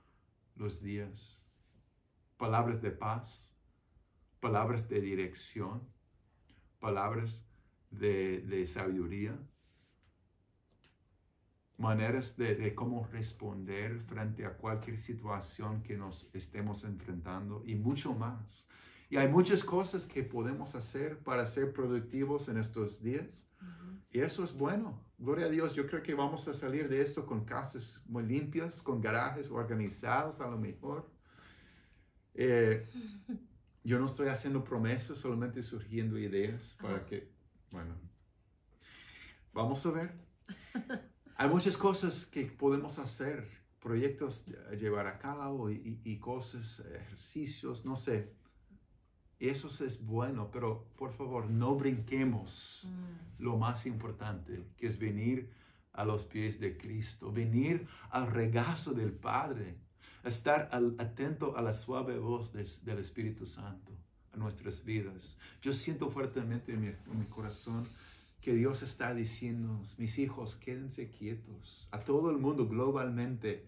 los 0.55 0.81
días. 0.81 1.38
Palabras 2.39 2.81
de 2.81 2.89
paz, 2.89 3.55
palabras 4.39 4.89
de 4.89 4.99
dirección, 4.99 5.87
palabras 6.79 7.45
de, 7.91 8.41
de 8.41 8.65
sabiduría, 8.65 9.37
maneras 11.79 12.35
de, 12.35 12.75
cómo 12.75 13.07
responder 13.11 14.01
frente 14.01 14.45
a 14.45 14.57
cualquier 14.57 14.99
situación 14.99 15.81
que 15.81 15.95
nos 15.95 16.29
estemos 16.33 16.83
enfrentando 16.83 17.63
y 17.65 17.75
mucho 17.75 18.13
más. 18.13 18.67
Y 19.09 19.15
hay 19.15 19.29
muchas 19.29 19.63
cosas 19.63 20.05
que 20.05 20.23
podemos 20.23 20.75
hacer 20.75 21.19
para 21.19 21.45
ser 21.45 21.73
productivos 21.73 22.49
en 22.49 22.57
estos 22.57 23.01
días. 23.01 23.49
Y 24.11 24.19
eso 24.19 24.43
es 24.43 24.53
bueno. 24.53 25.01
Gloria 25.17 25.45
a 25.45 25.49
Dios. 25.49 25.73
Yo 25.73 25.87
creo 25.87 26.03
que 26.03 26.13
vamos 26.13 26.47
a 26.47 26.53
salir 26.53 26.89
de 26.89 27.01
esto 27.01 27.25
con 27.25 27.45
casas 27.45 28.03
muy 28.05 28.23
limpias, 28.23 28.81
con 28.81 28.99
garajes 29.01 29.49
organizados 29.49 30.41
a 30.41 30.47
lo 30.47 30.57
mejor. 30.57 31.09
Eh, 32.33 32.87
yo 33.83 33.99
no 33.99 34.05
estoy 34.05 34.27
haciendo 34.27 34.63
promesas, 34.63 35.17
solamente 35.17 35.63
surgiendo 35.63 36.17
ideas 36.17 36.77
para 36.81 37.05
que, 37.05 37.31
bueno, 37.71 37.95
vamos 39.53 39.85
a 39.85 39.91
ver. 39.91 40.13
Hay 41.35 41.49
muchas 41.49 41.77
cosas 41.77 42.25
que 42.25 42.45
podemos 42.45 42.99
hacer, 42.99 43.47
proyectos 43.79 44.45
a 44.69 44.75
llevar 44.75 45.07
a 45.07 45.17
cabo 45.17 45.71
y, 45.71 46.19
cosas, 46.19 46.81
ejercicios, 46.93 47.85
no 47.85 47.95
sé. 47.95 48.33
Eso 49.39 49.69
es 49.85 50.05
bueno, 50.05 50.51
pero 50.51 50.85
por 50.97 51.13
favor 51.13 51.49
no 51.49 51.75
brinquemos 51.75 52.85
mm. 52.85 53.41
lo 53.41 53.55
más 53.55 53.85
importante, 53.85 54.65
que 54.75 54.87
es 54.87 54.99
venir 54.99 55.49
a 55.93 56.03
los 56.03 56.25
pies 56.25 56.59
de 56.59 56.77
Cristo, 56.77 57.31
venir 57.31 57.87
al 58.09 58.27
regazo 58.27 58.93
del 58.93 59.13
Padre, 59.13 59.77
estar 60.23 60.69
atento 60.97 61.55
a 61.57 61.61
la 61.61 61.73
suave 61.73 62.17
voz 62.19 62.51
del 62.51 62.99
Espíritu 62.99 63.47
Santo 63.47 63.91
a 64.33 64.37
nuestras 64.37 64.83
vidas. 64.83 65.37
Yo 65.61 65.73
siento 65.73 66.09
fuertemente 66.09 66.73
en 66.73 66.97
mi 67.19 67.25
corazón 67.25 67.87
que 68.41 68.53
Dios 68.53 68.83
está 68.83 69.13
diciendo, 69.13 69.81
mis 69.97 70.17
hijos, 70.19 70.55
quédense 70.55 71.11
quietos. 71.11 71.87
A 71.91 71.99
todo 71.99 72.31
el 72.31 72.37
mundo 72.37 72.67
globalmente 72.67 73.67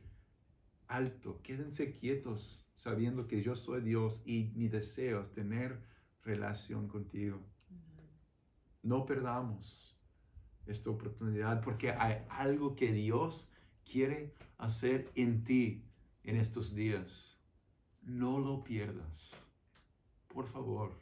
alto, 0.88 1.40
quédense 1.44 1.94
quietos 1.94 2.66
sabiendo 2.76 3.28
que 3.28 3.42
yo 3.42 3.56
soy 3.56 3.82
Dios 3.82 4.24
y 4.26 4.52
mi 4.56 4.68
deseo 4.68 5.22
es 5.22 5.32
tener 5.32 5.80
relación 6.24 6.88
contigo. 6.88 7.40
No 8.82 9.06
perdamos 9.06 9.98
esta 10.66 10.90
oportunidad 10.90 11.62
porque 11.62 11.92
hay 11.92 12.26
algo 12.30 12.76
que 12.76 12.92
Dios 12.92 13.52
quiere 13.84 14.34
hacer 14.58 15.12
en 15.16 15.44
ti 15.44 15.84
en 16.24 16.36
estos 16.38 16.74
días. 16.74 17.40
No 18.02 18.40
lo 18.40 18.64
pierdas. 18.64 19.36
Por 20.28 20.48
favor 20.48 21.02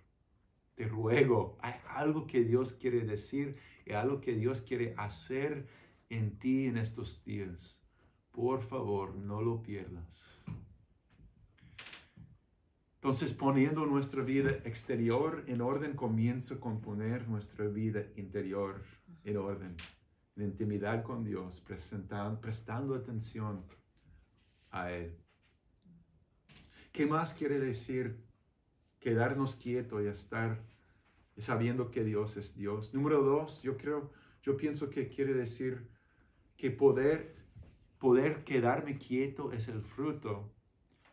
te 0.80 0.88
ruego, 0.88 1.58
hay 1.60 1.74
algo 1.90 2.26
que 2.26 2.46
Dios 2.46 2.72
quiere 2.72 3.02
decir 3.02 3.58
y 3.86 3.92
algo 3.92 4.22
que 4.22 4.34
Dios 4.34 4.62
quiere 4.62 4.96
hacer 4.98 5.68
en 6.10 6.40
ti 6.40 6.68
en 6.68 6.78
estos 6.78 7.22
días. 7.26 7.86
Por 8.32 8.62
favor, 8.62 9.14
no 9.14 9.42
lo 9.42 9.62
pierdas. 9.62 10.42
Entonces, 12.96 13.34
poniendo 13.34 13.86
nuestra 13.86 14.24
vida 14.24 14.52
exterior 14.64 15.44
en 15.48 15.60
orden, 15.60 15.98
comienza 15.98 16.62
con 16.62 16.80
poner 16.80 17.28
nuestra 17.28 17.68
vida 17.68 18.06
interior 18.16 18.82
en 19.26 19.36
orden, 19.36 19.76
en 20.38 20.44
intimidad 20.44 21.04
con 21.04 21.26
Dios, 21.26 21.60
prestando 21.60 22.96
atención 22.96 23.66
a 24.72 24.92
Él. 24.92 25.18
¿Qué 26.92 27.06
más 27.06 27.34
quiere 27.34 27.60
decir 27.60 28.30
quedarnos 29.00 29.56
quietos 29.56 30.04
y 30.04 30.08
estar 30.08 30.60
sabiendo 31.38 31.90
que 31.90 32.04
Dios 32.04 32.38
es 32.38 32.56
Dios. 32.56 32.94
Número 32.94 33.24
dos, 33.24 33.64
yo 33.64 33.78
creo, 33.78 34.12
yo 34.44 34.58
pienso 34.58 34.90
que 34.90 35.08
quiere 35.08 35.34
decir 35.34 35.88
que 36.58 36.72
poder, 36.72 37.32
poder 37.98 38.44
quedarme 38.44 38.98
quieto 38.98 39.52
es 39.52 39.68
el 39.68 39.82
fruto 39.82 40.52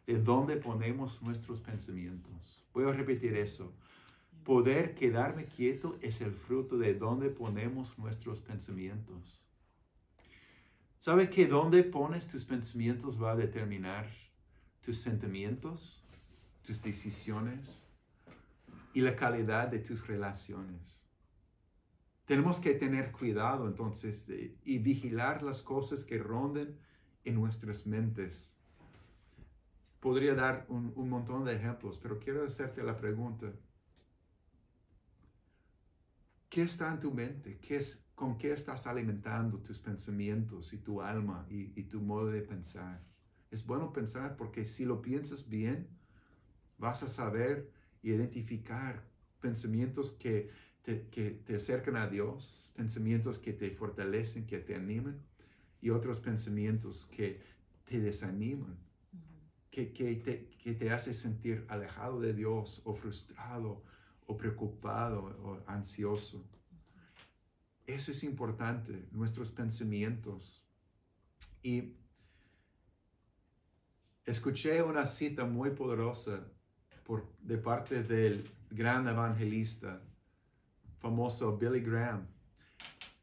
de 0.06 0.18
donde 0.18 0.56
ponemos 0.56 1.22
nuestros 1.22 1.60
pensamientos. 1.60 2.64
Voy 2.72 2.84
a 2.84 2.92
repetir 2.92 3.36
eso. 3.36 3.72
Poder 4.44 4.94
quedarme 4.94 5.46
quieto 5.46 5.96
es 6.02 6.20
el 6.20 6.32
fruto 6.32 6.76
de 6.78 6.94
donde 6.94 7.30
ponemos 7.30 7.98
nuestros 7.98 8.40
pensamientos. 8.40 9.40
¿Sabe 10.98 11.30
que 11.30 11.46
donde 11.46 11.84
pones 11.84 12.26
tus 12.26 12.44
pensamientos 12.44 13.22
va 13.22 13.32
a 13.32 13.36
determinar 13.36 14.08
tus 14.80 14.98
sentimientos? 14.98 16.02
tus 16.66 16.82
decisiones 16.82 17.80
y 18.92 19.00
la 19.00 19.14
calidad 19.14 19.68
de 19.68 19.78
tus 19.78 20.06
relaciones. 20.06 21.00
Tenemos 22.24 22.58
que 22.58 22.74
tener 22.74 23.12
cuidado 23.12 23.68
entonces 23.68 24.28
y 24.64 24.78
vigilar 24.78 25.44
las 25.44 25.62
cosas 25.62 26.04
que 26.04 26.18
ronden 26.18 26.76
en 27.24 27.36
nuestras 27.36 27.86
mentes. 27.86 28.52
Podría 30.00 30.34
dar 30.34 30.66
un, 30.68 30.92
un 30.96 31.08
montón 31.08 31.44
de 31.44 31.54
ejemplos, 31.54 31.98
pero 32.02 32.18
quiero 32.18 32.44
hacerte 32.44 32.82
la 32.82 32.96
pregunta. 32.96 33.52
¿Qué 36.56 36.62
está 36.62 36.90
en 36.90 37.00
tu 37.00 37.12
mente? 37.12 37.58
¿Qué 37.58 37.76
es, 37.76 38.08
¿Con 38.14 38.38
qué 38.38 38.54
estás 38.54 38.86
alimentando 38.86 39.58
tus 39.58 39.78
pensamientos 39.78 40.72
y 40.72 40.78
tu 40.78 41.02
alma 41.02 41.46
y, 41.50 41.78
y 41.78 41.82
tu 41.82 42.00
modo 42.00 42.28
de 42.28 42.40
pensar? 42.40 43.04
Es 43.50 43.66
bueno 43.66 43.92
pensar 43.92 44.38
porque 44.38 44.64
si 44.64 44.86
lo 44.86 45.02
piensas 45.02 45.50
bien, 45.50 45.86
vas 46.78 47.02
a 47.02 47.08
saber 47.08 47.70
identificar 48.00 49.04
pensamientos 49.38 50.12
que 50.12 50.48
te, 50.80 51.08
que 51.08 51.32
te 51.32 51.56
acercan 51.56 51.96
a 51.96 52.08
Dios, 52.08 52.72
pensamientos 52.74 53.38
que 53.38 53.52
te 53.52 53.70
fortalecen, 53.72 54.46
que 54.46 54.58
te 54.58 54.76
animan, 54.76 55.20
y 55.82 55.90
otros 55.90 56.20
pensamientos 56.20 57.04
que 57.04 57.42
te 57.84 58.00
desaniman, 58.00 58.78
que, 59.70 59.92
que, 59.92 60.14
te, 60.14 60.48
que 60.56 60.72
te 60.72 60.90
hace 60.90 61.12
sentir 61.12 61.66
alejado 61.68 62.18
de 62.18 62.32
Dios 62.32 62.80
o 62.84 62.94
frustrado 62.94 63.84
o 64.26 64.36
preocupado 64.36 65.24
o 65.42 65.58
ansioso. 65.66 66.44
Eso 67.86 68.10
es 68.10 68.24
importante, 68.24 69.06
nuestros 69.12 69.50
pensamientos. 69.50 70.62
Y 71.62 71.94
escuché 74.24 74.82
una 74.82 75.06
cita 75.06 75.44
muy 75.44 75.70
poderosa 75.70 76.48
por, 77.04 77.32
de 77.40 77.56
parte 77.58 78.02
del 78.02 78.50
gran 78.70 79.06
evangelista 79.06 80.02
famoso 80.98 81.56
Billy 81.56 81.80
Graham, 81.80 82.26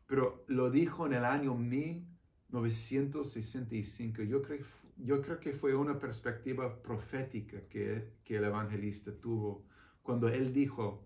pero 0.08 0.46
lo 0.48 0.72
dijo 0.72 1.06
en 1.06 1.12
el 1.14 1.26
año 1.26 1.54
1965. 1.56 4.24
Yo 4.24 4.42
creo, 4.42 4.66
yo 4.98 5.22
creo 5.22 5.40
que 5.40 5.52
fue 5.52 5.76
una 5.76 6.00
perspectiva 6.00 6.82
profética 6.82 7.60
que, 7.70 8.14
que 8.24 8.38
el 8.38 8.46
evangelista 8.46 9.12
tuvo 9.12 9.66
cuando 10.04 10.28
él 10.28 10.54
dijo, 10.54 11.04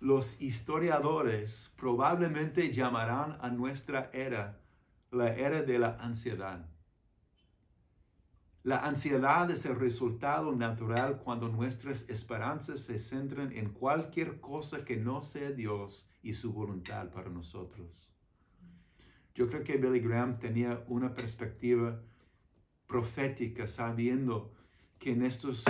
los 0.00 0.40
historiadores 0.40 1.72
probablemente 1.76 2.72
llamarán 2.72 3.36
a 3.40 3.50
nuestra 3.50 4.10
era 4.12 4.60
la 5.10 5.34
era 5.34 5.62
de 5.62 5.78
la 5.78 5.96
ansiedad. 6.00 6.66
La 8.62 8.78
ansiedad 8.78 9.50
es 9.50 9.64
el 9.66 9.78
resultado 9.78 10.54
natural 10.54 11.20
cuando 11.22 11.48
nuestras 11.48 12.08
esperanzas 12.10 12.80
se 12.80 12.98
centran 12.98 13.52
en 13.52 13.70
cualquier 13.70 14.40
cosa 14.40 14.84
que 14.84 14.96
no 14.96 15.22
sea 15.22 15.50
Dios 15.50 16.10
y 16.22 16.34
su 16.34 16.52
voluntad 16.52 17.10
para 17.10 17.30
nosotros. 17.30 18.10
Yo 19.34 19.48
creo 19.48 19.64
que 19.64 19.78
Billy 19.78 20.00
Graham 20.00 20.38
tenía 20.38 20.84
una 20.88 21.14
perspectiva 21.14 22.02
profética 22.86 23.66
sabiendo 23.66 24.52
que 25.00 25.12
en, 25.12 25.24
estos, 25.24 25.64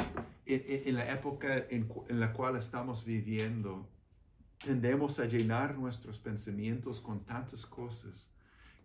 en, 0.45 0.97
la 0.97 1.11
época 1.11 1.57
en, 1.71 1.91
en 2.09 2.21
la 2.21 2.33
cual 2.33 2.57
estamos 2.57 3.05
viviendo, 3.05 3.89
tendemos 4.59 5.21
a 5.21 5.25
llenar 5.25 5.79
nuestros 5.79 6.19
pensamientos 6.19 7.01
con 7.01 7.25
tantas 7.25 7.65
cosas 7.65 8.29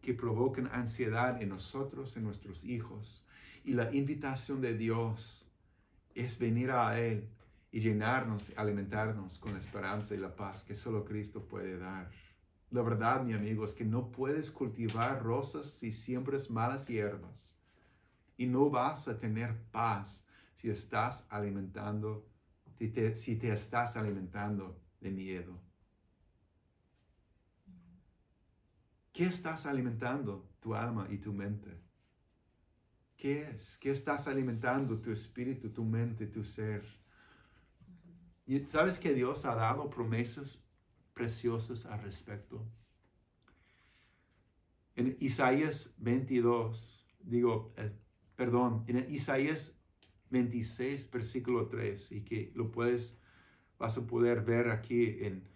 que 0.01 0.13
provocan 0.13 0.69
ansiedad 0.71 1.41
en 1.41 1.49
nosotros, 1.49 2.15
en 2.15 2.23
nuestros 2.23 2.63
hijos, 2.63 3.25
y 3.63 3.73
la 3.73 3.93
invitación 3.93 4.61
de 4.61 4.77
Dios 4.77 5.49
es 6.13 6.37
venir 6.37 6.69
a 6.69 6.99
Él 6.99 7.27
y 7.71 7.79
llenarnos, 7.79 8.53
alimentarnos 8.55 9.39
con 9.39 9.53
la 9.53 9.59
esperanza 9.59 10.13
y 10.13 10.19
la 10.19 10.35
paz 10.35 10.63
que 10.63 10.75
solo 10.75 11.03
Cristo 11.03 11.47
puede 11.47 11.77
dar. 11.77 12.11
La 12.69 12.83
verdad, 12.83 13.23
mi 13.23 13.33
amigo, 13.33 13.65
es 13.65 13.73
que 13.73 13.83
no 13.83 14.11
puedes 14.11 14.51
cultivar 14.51 15.23
rosas 15.23 15.71
si 15.71 15.91
siembras 15.91 16.49
malas 16.49 16.87
hierbas. 16.87 17.55
Y 18.37 18.45
no 18.45 18.69
vas 18.69 19.07
a 19.07 19.17
tener 19.17 19.57
paz 19.71 20.24
si 20.55 20.69
estás 20.69 21.27
alimentando, 21.29 22.27
si 22.77 22.89
te, 22.89 23.15
si 23.15 23.35
te 23.35 23.51
estás 23.51 23.95
alimentando 23.97 24.81
de 24.99 25.11
miedo. 25.11 25.61
¿Qué 29.13 29.25
estás 29.25 29.65
alimentando 29.65 30.49
tu 30.59 30.75
alma 30.75 31.07
y 31.09 31.19
tu 31.19 31.31
mente? 31.31 31.79
¿Qué 33.15 33.49
es? 33.49 33.77
¿Qué 33.77 33.91
estás 33.91 34.27
alimentando 34.27 34.99
tu 34.99 35.11
espíritu, 35.11 35.69
tu 35.69 35.85
mente, 35.85 36.27
tu 36.27 36.43
ser? 36.43 36.83
Y 38.45 38.59
sabes 38.65 38.99
que 38.99 39.13
Dios 39.13 39.45
ha 39.45 39.55
dado 39.55 39.89
promesas 39.89 40.61
preciosas 41.13 41.85
al 41.85 42.01
respecto. 42.03 42.67
En 44.95 45.17
Isaías 45.19 45.93
22, 45.97 47.07
digo, 47.19 47.73
eh, 47.77 47.91
perdón, 48.35 48.83
en 48.87 49.09
Isaías 49.13 49.77
26, 50.29 51.09
versículo 51.11 51.67
3, 51.67 52.11
y 52.11 52.21
que 52.21 52.51
lo 52.55 52.71
puedes, 52.71 53.17
vas 53.77 53.97
a 53.97 54.07
poder 54.07 54.41
ver 54.41 54.69
aquí 54.69 55.17
en, 55.19 55.47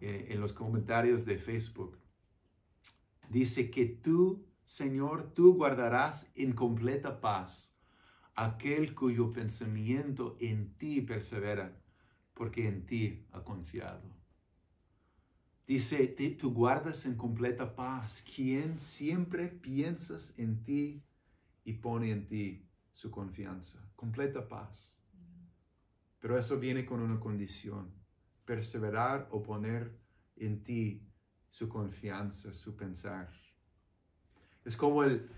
eh, 0.00 0.28
en 0.30 0.40
los 0.40 0.52
comentarios 0.52 1.24
de 1.24 1.38
Facebook. 1.38 1.98
Dice 3.28 3.70
que 3.70 3.86
tú 3.86 4.46
Señor, 4.72 5.34
tú 5.34 5.54
guardarás 5.54 6.32
en 6.34 6.52
completa 6.52 7.20
paz 7.20 7.76
aquel 8.34 8.94
cuyo 8.94 9.30
pensamiento 9.30 10.36
en 10.40 10.72
ti 10.78 11.02
persevera, 11.02 11.78
porque 12.32 12.66
en 12.66 12.86
ti 12.86 13.26
ha 13.32 13.44
confiado. 13.44 14.02
Dice, 15.66 16.06
tú 16.38 16.54
guardas 16.54 17.04
en 17.04 17.16
completa 17.16 17.74
paz 17.74 18.24
quien 18.34 18.78
siempre 18.78 19.48
piensas 19.48 20.32
en 20.38 20.62
ti 20.64 21.02
y 21.64 21.74
pone 21.74 22.10
en 22.10 22.26
ti 22.26 22.66
su 22.92 23.10
confianza. 23.10 23.78
Completa 24.02 24.48
paz. 24.48 24.92
Pero 26.18 26.36
eso 26.36 26.58
viene 26.58 26.84
con 26.84 27.00
una 27.00 27.20
condición, 27.20 27.94
perseverar 28.44 29.28
o 29.30 29.44
poner 29.44 29.96
en 30.34 30.64
ti 30.64 31.06
su 31.48 31.68
confianza, 31.68 32.52
su 32.52 32.74
pensar. 32.74 33.30
Es 34.64 34.76
como 34.76 35.04
el, 35.04 35.30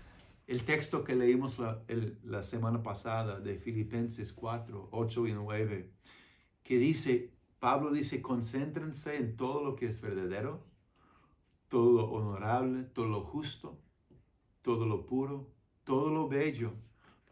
texto 0.65 1.03
que 1.03 1.15
leímos 1.15 1.59
la, 1.59 1.83
la, 2.23 2.41
semana 2.41 2.81
pasada 2.81 3.39
de 3.39 3.59
Filipenses 3.59 4.33
4, 4.33 4.89
8 4.91 5.27
y 5.27 5.33
9, 5.33 5.93
que 6.63 6.79
dice, 6.79 7.35
Pablo 7.59 7.91
dice, 7.91 8.19
concéntrense 8.19 9.17
en 9.17 9.37
todo 9.37 9.63
lo 9.63 9.75
que 9.75 9.85
es 9.85 10.01
verdadero, 10.01 10.65
todo 11.67 11.91
lo 11.91 12.05
honorable, 12.11 12.85
todo 12.85 13.05
lo 13.05 13.21
justo, 13.21 13.79
todo 14.63 14.87
lo 14.87 15.05
puro, 15.05 15.53
todo 15.83 16.09
lo 16.09 16.27
bello, 16.27 16.73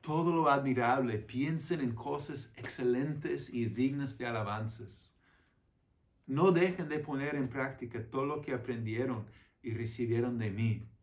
todo 0.03 0.31
lo 0.31 0.51
admirable. 0.51 1.17
Piensen 1.17 1.81
en 1.81 1.95
cosas 1.95 2.53
excelentes 2.55 3.51
y 3.51 3.65
dignas 3.65 4.19
de 4.19 4.27
alabanzas. 4.27 5.17
No 6.27 6.51
dejen 6.51 6.87
de 6.87 6.99
poner 6.99 7.33
en 7.33 7.49
práctica 7.49 8.05
todo 8.11 8.25
lo 8.25 8.41
que 8.41 8.53
aprendieron 8.53 9.25
y 9.63 9.73
recibieron 9.73 10.37
de 10.37 10.51
mí 10.51 10.93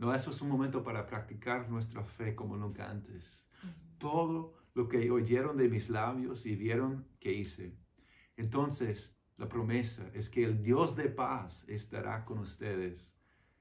no, 0.00 0.14
eso 0.14 0.30
es 0.30 0.40
un 0.40 0.48
momento 0.48 0.82
para 0.82 1.06
practicar 1.06 1.68
nuestra 1.68 2.02
fe 2.02 2.34
como 2.34 2.56
nunca 2.56 2.90
antes. 2.90 3.46
Todo 3.98 4.54
lo 4.72 4.88
que 4.88 5.10
oyeron 5.10 5.58
de 5.58 5.68
mis 5.68 5.90
labios 5.90 6.46
y 6.46 6.56
vieron 6.56 7.06
que 7.20 7.34
hice. 7.34 7.76
Entonces, 8.38 9.14
la 9.36 9.46
promesa 9.46 10.10
es 10.14 10.30
que 10.30 10.42
el 10.42 10.62
Dios 10.62 10.96
de 10.96 11.10
paz 11.10 11.68
estará 11.68 12.24
con 12.24 12.38
ustedes. 12.38 13.14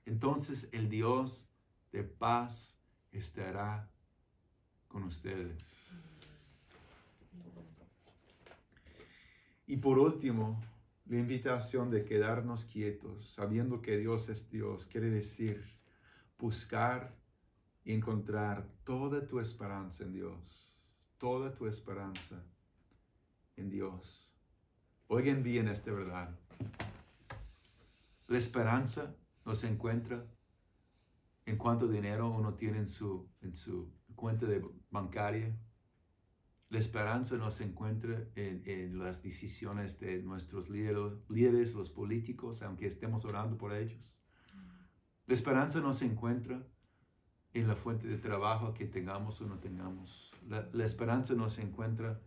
Entonces, 0.05 0.69
el 0.71 0.87
Dios 0.87 1.51
de 1.91 2.05
paz 2.05 2.79
estará 3.11 3.91
con 4.89 5.03
ustedes. 5.03 5.65
Y 9.65 9.77
por 9.77 9.97
último, 9.99 10.61
la 11.05 11.17
invitación 11.17 11.89
de 11.89 12.03
quedarnos 12.03 12.65
quietos, 12.65 13.29
sabiendo 13.29 13.81
que 13.81 13.97
Dios 13.97 14.27
es 14.29 14.49
Dios, 14.49 14.87
quiere 14.87 15.09
decir 15.09 15.63
buscar 16.37 17.15
y 17.83 17.93
encontrar 17.93 18.67
toda 18.83 19.25
tu 19.25 19.39
esperanza 19.39 20.03
en 20.03 20.13
Dios, 20.13 20.75
toda 21.17 21.55
tu 21.55 21.67
esperanza 21.67 22.43
en 23.55 23.69
Dios. 23.69 24.33
Oigan 25.07 25.43
bien 25.43 25.67
esta 25.67 25.91
verdad. 25.91 26.37
La 28.27 28.37
esperanza 28.37 29.15
no 29.45 29.55
se 29.55 29.67
encuentra 29.67 30.25
en 31.45 31.57
cuánto 31.57 31.87
dinero 31.87 32.29
uno 32.29 32.53
tiene 32.53 32.77
en 32.77 32.87
su, 32.87 33.27
en 33.41 33.55
su 33.55 33.91
cuenta 34.19 34.45
de 34.45 34.61
bancaria. 34.91 35.57
La 36.69 36.77
esperanza 36.77 37.37
no 37.37 37.49
se 37.49 37.63
encuentra 37.63 38.27
en, 38.35 38.61
en 38.65 38.99
las 38.99 39.23
decisiones 39.23 39.99
de 39.99 40.21
nuestros 40.21 40.69
líderes, 40.69 41.13
líderes, 41.29 41.73
los 41.73 41.89
políticos, 41.89 42.61
aunque 42.61 42.85
estemos 42.85 43.25
orando 43.25 43.57
por 43.57 43.73
ellos. 43.73 44.19
La 45.25 45.33
esperanza 45.33 45.79
no 45.79 45.93
se 45.93 46.05
encuentra 46.05 46.67
en 47.53 47.67
la 47.67 47.75
fuente 47.75 48.07
de 48.07 48.17
trabajo 48.17 48.73
que 48.73 48.85
tengamos 48.85 49.41
o 49.41 49.47
no 49.47 49.57
tengamos. 49.59 50.31
La, 50.47 50.85
esperanza 50.85 51.33
no 51.33 51.49
se 51.49 51.61
encuentra 51.61 52.21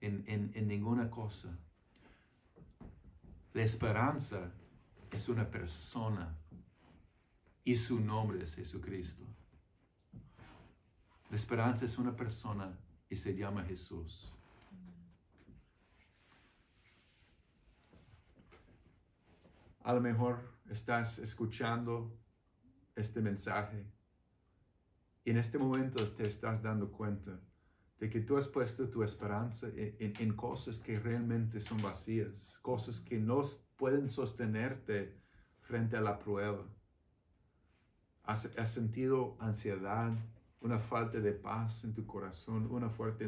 en, 0.00 0.24
en 0.26 0.68
ninguna 0.68 1.10
cosa. 1.10 1.58
La 3.52 3.62
esperanza 3.62 4.52
es 5.10 5.28
una 5.28 5.50
persona 5.50 6.38
y 7.64 7.76
su 7.76 8.00
nombre 8.00 8.44
es 8.44 8.54
Jesucristo. 8.54 9.24
La 11.30 11.36
esperanza 11.36 11.84
es 11.84 11.96
una 11.96 12.14
persona 12.14 12.76
y 13.08 13.16
se 13.16 13.36
llama 13.36 13.64
Jesús. 13.64 14.36
A 19.82 19.94
lo 19.94 20.00
mejor 20.00 20.40
estás 20.68 21.18
escuchando 21.18 22.12
este 22.94 23.20
mensaje 23.20 23.86
y 25.24 25.30
en 25.30 25.38
este 25.38 25.58
momento 25.58 26.06
te 26.12 26.28
estás 26.28 26.62
dando 26.62 26.90
cuenta 26.90 27.40
de 28.00 28.08
que 28.08 28.20
tú 28.20 28.36
has 28.36 28.48
puesto 28.48 28.88
tu 28.88 29.02
esperanza 29.02 29.68
en, 29.74 30.34
cosas 30.34 30.80
que 30.80 30.94
realmente 30.94 31.60
son 31.60 31.80
vacías, 31.82 32.58
cosas 32.62 33.00
que 33.00 33.18
no 33.18 33.42
pueden 33.76 34.10
sostenerte 34.10 35.14
frente 35.60 35.96
a 35.96 36.00
la 36.00 36.18
prueba. 36.18 36.64
Has, 38.24 38.48
sentido 38.64 39.36
ansiedad, 39.38 40.12
una 40.60 40.78
falta 40.78 41.18
de 41.20 41.32
paz 41.32 41.84
en 41.84 41.94
tu 41.94 42.06
corazón, 42.06 42.66
una 42.70 42.90
fuerte 42.90 43.24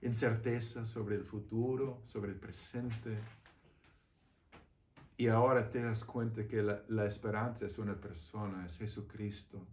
incerteza, 0.00 0.84
sobre 0.84 1.16
el 1.16 1.24
futuro, 1.24 2.02
sobre 2.06 2.32
el 2.32 2.38
presente. 2.38 3.18
Y 5.16 5.28
ahora 5.28 5.70
te 5.70 5.80
das 5.80 6.04
cuenta 6.04 6.46
que 6.46 6.62
la, 6.62 6.82
la 6.88 7.06
esperanza 7.06 7.66
es 7.66 7.78
una 7.78 8.00
persona, 8.00 8.66
es 8.66 8.76
Jesucristo, 8.76 9.66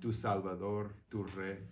tu 0.00 0.12
Salvador, 0.12 0.94
tu 1.08 1.24
Rey. 1.24 1.68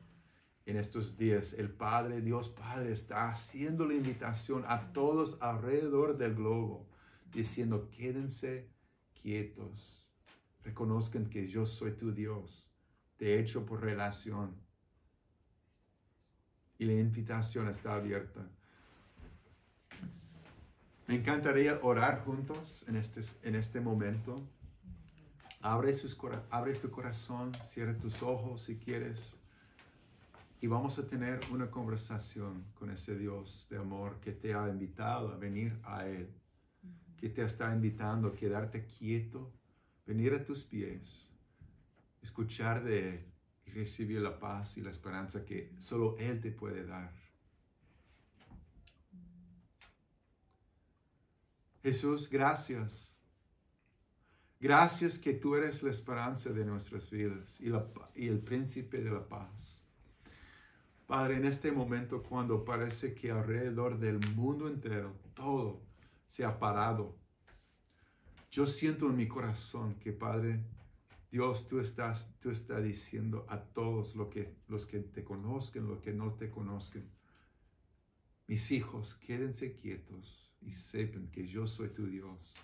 En 0.67 0.77
estos 0.77 1.17
días 1.17 1.55
el 1.55 1.71
Padre, 1.71 2.21
Dios 2.21 2.49
Padre, 2.49 2.93
está 2.93 3.31
haciendo 3.31 3.87
la 3.87 3.95
invitación 3.95 4.65
a 4.69 4.93
todos 4.93 5.39
alrededor 5.41 6.17
del 6.17 6.35
globo, 6.35 6.89
diciendo, 7.33 7.89
quédense 7.91 8.71
quietos, 9.21 10.13
reconozcan 10.63 11.29
que 11.29 11.49
yo 11.49 11.67
soy 11.67 11.93
tu 11.93 12.13
Dios, 12.13 12.70
hecho 13.21 13.67
por 13.67 13.83
relación. 13.83 14.57
Y 16.79 16.87
la 16.87 16.95
invitación 16.95 17.69
está 17.69 17.95
abierta. 17.95 18.49
Me 21.07 21.17
encantaría 21.17 21.79
orar 21.83 22.25
juntos 22.25 22.85
en 22.89 22.97
este, 22.97 23.21
en 23.43 23.57
este 23.57 23.81
momento. 23.81 24.41
Abre, 25.61 25.93
abre 26.51 26.75
tu 26.75 26.91
corazón, 26.91 27.53
cierra 27.67 27.95
tus 27.99 28.23
ojos 28.23 28.63
si 28.63 28.77
quieres. 28.77 29.37
Y 30.63 30.67
vamos 30.67 30.99
a 30.99 31.07
tener 31.07 31.41
una 31.51 31.71
conversación 31.71 32.65
con 32.75 32.91
ese 32.91 33.19
Dios 33.19 33.67
de 33.71 33.79
amor 33.79 34.21
que 34.21 34.33
te 34.33 34.55
ha 34.55 34.69
invitado 34.69 35.33
a 35.33 35.37
venir 35.37 35.79
a 35.85 36.07
Él, 36.07 36.29
que 37.19 37.29
te 37.29 37.43
está 37.43 37.75
invitando 37.75 38.29
a 38.29 38.37
quedarte 38.37 38.87
quieto, 38.87 39.53
venir 40.07 40.35
a 40.35 40.45
tus 40.45 40.65
pies, 40.65 41.30
escuchar 42.23 42.83
de 42.85 43.11
Él 43.11 43.27
y 43.67 43.71
recibir 43.71 44.21
la 44.21 44.39
paz 44.39 44.77
y 44.77 44.83
la 44.83 44.91
esperanza 44.91 45.45
que 45.45 45.75
solo 45.79 46.17
Él 46.19 46.41
te 46.41 46.51
puede 46.51 46.85
dar. 46.85 47.13
Jesús, 51.83 52.29
gracias. 52.29 53.17
Gracias 54.61 55.19
que 55.19 55.33
tú 55.33 55.55
eres 55.55 55.83
la 55.83 55.91
esperanza 55.91 56.51
de 56.51 56.67
nuestras 56.67 57.11
vidas 57.11 57.59
y, 57.61 57.73
el 58.27 58.41
príncipe 58.41 59.01
de 59.01 59.11
la 59.11 59.27
paz. 59.27 59.83
Padre, 61.07 61.37
en 61.37 61.47
este 61.47 61.73
momento 61.73 62.23
cuando 62.23 62.63
parece 62.63 63.15
que 63.15 63.31
alrededor 63.31 63.99
del 63.99 64.21
mundo 64.35 64.69
entero 64.69 65.15
todo 65.33 65.81
se 66.29 66.45
ha 66.45 66.59
parado, 66.59 67.17
yo 68.51 68.67
siento 68.67 69.07
en 69.07 69.17
mi 69.17 69.27
corazón 69.27 69.95
que, 69.95 70.13
Padre, 70.13 70.61
Dios, 71.31 71.69
tú 71.69 71.79
estás, 71.79 72.29
tú 72.41 72.51
estás 72.51 72.83
diciendo 72.83 73.47
a 73.49 73.63
todos 73.63 74.17
lo 74.17 74.29
que, 74.29 74.57
los 74.67 74.85
que 74.85 74.99
te 74.99 75.23
conozcan, 75.23 75.87
los 75.87 76.01
que 76.01 76.13
no 76.13 76.35
te 76.35 76.51
conozcan, 76.51 77.09
mis 78.49 78.73
hijos, 78.73 79.15
quédense 79.15 79.77
quietos 79.77 80.53
y 80.61 80.73
sepan 80.73 81.29
que 81.29 81.47
yo 81.47 81.69
soy 81.69 81.91
tu 81.91 82.07
Dios. 82.07 82.57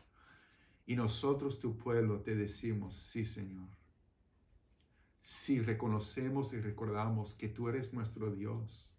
Y 0.85 0.97
nosotros, 0.97 1.61
tu 1.61 1.77
pueblo, 1.77 2.23
te 2.23 2.35
decimos, 2.35 2.97
sí, 2.97 3.25
Señor. 3.25 3.69
Sí, 5.21 5.61
reconocemos 5.61 6.53
y 6.53 6.61
recordamos 6.61 7.35
que 7.35 7.49
tú 7.49 7.69
eres 7.69 7.93
nuestro 7.93 8.35
Dios. 8.35 8.93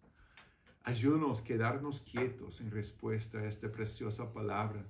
Ayúdanos 0.82 1.42
a 1.42 1.44
quedarnos 1.44 2.00
quietos 2.00 2.62
en 2.62 2.70
respuesta 2.70 3.38
a 3.38 3.46
esta 3.46 3.70
preciosa 3.70 4.32
palabra, 4.32 4.86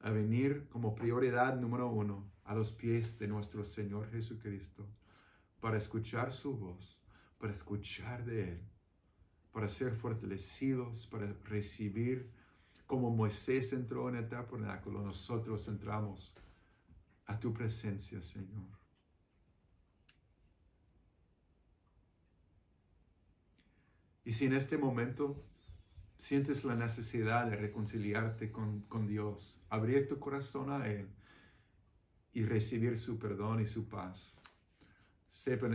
a 0.00 0.10
venir 0.10 0.68
como 0.68 0.94
prioridad 0.94 1.58
número 1.58 1.88
uno 1.88 2.29
a 2.44 2.54
los 2.54 2.72
pies 2.72 3.18
de 3.18 3.28
nuestro 3.28 3.64
Señor 3.64 4.10
Jesucristo, 4.10 4.88
para 5.60 5.78
escuchar 5.78 6.32
su 6.32 6.56
voz, 6.56 7.00
para 7.38 7.52
escuchar 7.52 8.24
de 8.24 8.52
Él, 8.52 8.60
para 9.52 9.68
ser 9.68 9.94
fortalecidos, 9.94 11.06
para 11.06 11.32
recibir 11.44 12.30
como 12.86 13.10
Moisés 13.10 13.72
entró 13.72 14.08
en 14.08 14.16
el 14.16 14.28
tabernáculo, 14.28 15.00
nosotros 15.00 15.68
entramos 15.68 16.34
a 17.26 17.38
tu 17.38 17.52
presencia, 17.52 18.20
Señor. 18.20 18.66
Y 24.24 24.32
si 24.32 24.46
en 24.46 24.54
este 24.54 24.76
momento 24.76 25.44
sientes 26.16 26.64
la 26.64 26.74
necesidad 26.74 27.46
de 27.46 27.54
reconciliarte 27.54 28.50
con, 28.50 29.06
Dios, 29.06 29.64
abrir 29.68 30.08
tu 30.08 30.18
corazón 30.18 30.70
a 30.70 30.88
Él 30.88 31.08
y 32.32 32.44
recibir 32.44 32.98
su 32.98 33.18
perdón 33.18 33.60
y 33.60 33.66
su 33.66 33.88
paz, 33.88 34.36
sepa, 35.28 35.68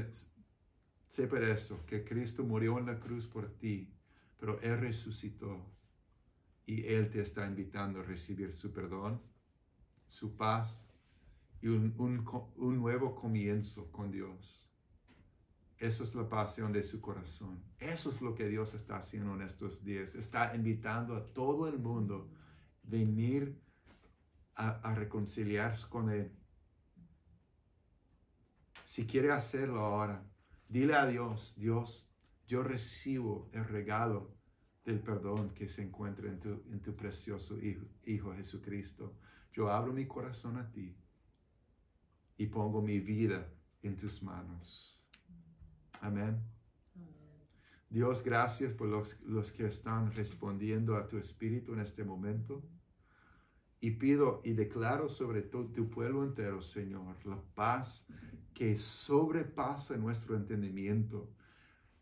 sepa 1.08 1.39
eso, 1.39 1.86
que 1.86 2.03
Cristo 2.03 2.43
murió 2.43 2.78
en 2.80 2.86
la 2.86 2.99
cruz 2.99 3.28
por 3.28 3.49
ti, 3.58 3.93
pero 4.38 4.60
Él 4.62 4.80
resucitó 4.80 5.66
y 6.66 6.86
Él 6.86 7.10
te 7.10 7.22
está 7.22 7.45
invitando 7.45 7.99
a 7.99 8.03
recibir 8.03 8.53
su 8.53 8.72
perdón, 8.72 9.22
su 10.08 10.36
paz 10.36 10.86
y 11.62 11.68
un, 11.68 11.95
nuevo 12.80 13.16
comienzo 13.16 13.91
con 13.91 14.12
Dios. 14.12 14.72
Eso 15.78 16.03
es 16.03 16.16
la 16.16 16.28
pasión 16.30 16.72
de 16.72 16.84
su 16.84 17.01
corazón. 17.01 17.62
Eso 17.80 18.12
es 18.12 18.22
lo 18.22 18.34
que 18.34 18.47
Dios 18.47 18.74
está 18.74 18.97
haciendo 18.97 19.34
en 19.34 19.41
estos 19.41 19.84
días. 19.84 20.16
Está 20.16 20.56
invitando 20.56 21.16
a 21.16 21.34
todo 21.34 21.68
el 21.68 21.80
mundo 21.80 22.30
a 22.32 22.89
venir 22.89 23.60
a, 24.56 24.70
a 24.89 24.95
reconciliarse 24.95 25.88
con 25.89 26.10
Él. 26.10 26.32
Si 28.86 29.07
quiere 29.07 29.31
hacerlo 29.31 29.79
ahora, 29.79 30.23
dile 30.69 30.93
a 30.93 31.07
Dios, 31.07 31.55
Dios, 31.57 32.07
yo 32.45 32.61
recibo 32.61 33.49
el 33.51 33.65
regalo 33.65 34.31
del 34.86 34.99
perdón 34.99 35.55
que 35.55 35.67
se 35.67 35.81
encuentra 35.81 36.29
en 36.29 36.39
tu, 36.39 36.49
en 36.71 36.79
tu 36.83 36.95
precioso 36.95 37.59
hijo, 37.59 37.83
hijo 38.05 38.36
Jesucristo. 38.36 39.17
Yo 39.51 39.71
abro 39.71 39.91
mi 39.91 40.05
corazón 40.05 40.57
a 40.57 40.71
ti 40.71 40.95
y 42.38 42.45
pongo 42.45 42.83
mi 42.83 42.99
vida 42.99 43.51
en 43.81 43.97
tus 43.97 44.21
manos. 44.21 45.03
Amén. 46.01 46.39
Dios, 47.89 48.23
gracias 48.23 48.71
por 48.71 48.88
los, 48.88 49.19
los, 49.21 49.51
que 49.51 49.65
están 49.65 50.11
respondiendo 50.11 50.95
a 50.95 51.07
tu 51.07 51.17
espíritu 51.17 51.73
en 51.73 51.79
este 51.79 52.03
momento. 52.03 52.63
Y 53.79 53.91
pido 53.91 54.41
y 54.43 54.53
declaro 54.53 55.09
sobre 55.09 55.41
todo 55.41 55.65
tu 55.71 55.89
pueblo 55.89 56.23
entero, 56.23 56.61
Señor, 56.61 57.15
la 57.25 57.41
paz 57.55 58.07
que 58.56 58.78
sobrepasa 58.78 59.97
nuestro 59.97 60.36
entendimiento 60.36 61.30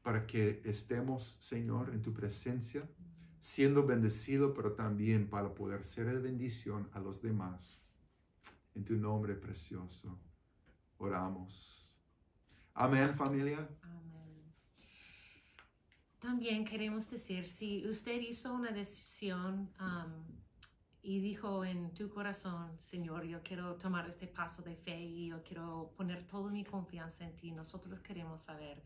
para 0.04 0.26
que 0.26 0.62
estemos, 0.64 1.38
Señor, 1.41 1.89
en 1.93 2.01
tu 2.01 2.14
presencia, 2.14 2.88
siendo 3.41 3.86
bendecido, 3.86 4.54
pero 4.54 4.74
también 4.74 5.30
para 5.30 5.54
poder 5.54 5.84
ser 5.84 6.06
de 6.06 6.20
bendición 6.20 6.89
a 6.93 6.99
los 6.99 7.22
demás. 7.22 7.82
En 8.76 8.86
tu 8.86 8.95
nombre 8.95 9.36
precioso, 9.36 10.20
oramos. 10.97 11.93
Amén, 12.76 13.16
familia. 13.16 13.68
Amén. 13.82 14.54
También 16.20 16.64
queremos 16.66 17.10
decir, 17.10 17.47
si 17.47 17.88
usted 17.88 18.22
hizo 18.22 18.54
una 18.54 18.72
decisión 18.72 19.72
um, 19.80 20.24
y 21.04 21.20
dijo 21.20 21.64
en 21.64 21.93
tu 21.93 22.10
corazón, 22.10 22.80
Señor, 22.80 23.26
yo 23.26 23.43
quiero 23.43 23.76
tomar 23.76 24.08
este 24.08 24.26
paso 24.26 24.64
de 24.64 24.76
fe 24.76 24.99
y 24.99 25.28
yo 25.28 25.43
quiero 25.43 25.93
poner 25.95 26.26
toda 26.26 26.49
mi 26.49 26.64
confianza 26.64 27.24
en 27.24 27.36
ti, 27.36 27.51
nosotros 27.51 27.99
queremos 27.99 28.41
saber 28.41 28.82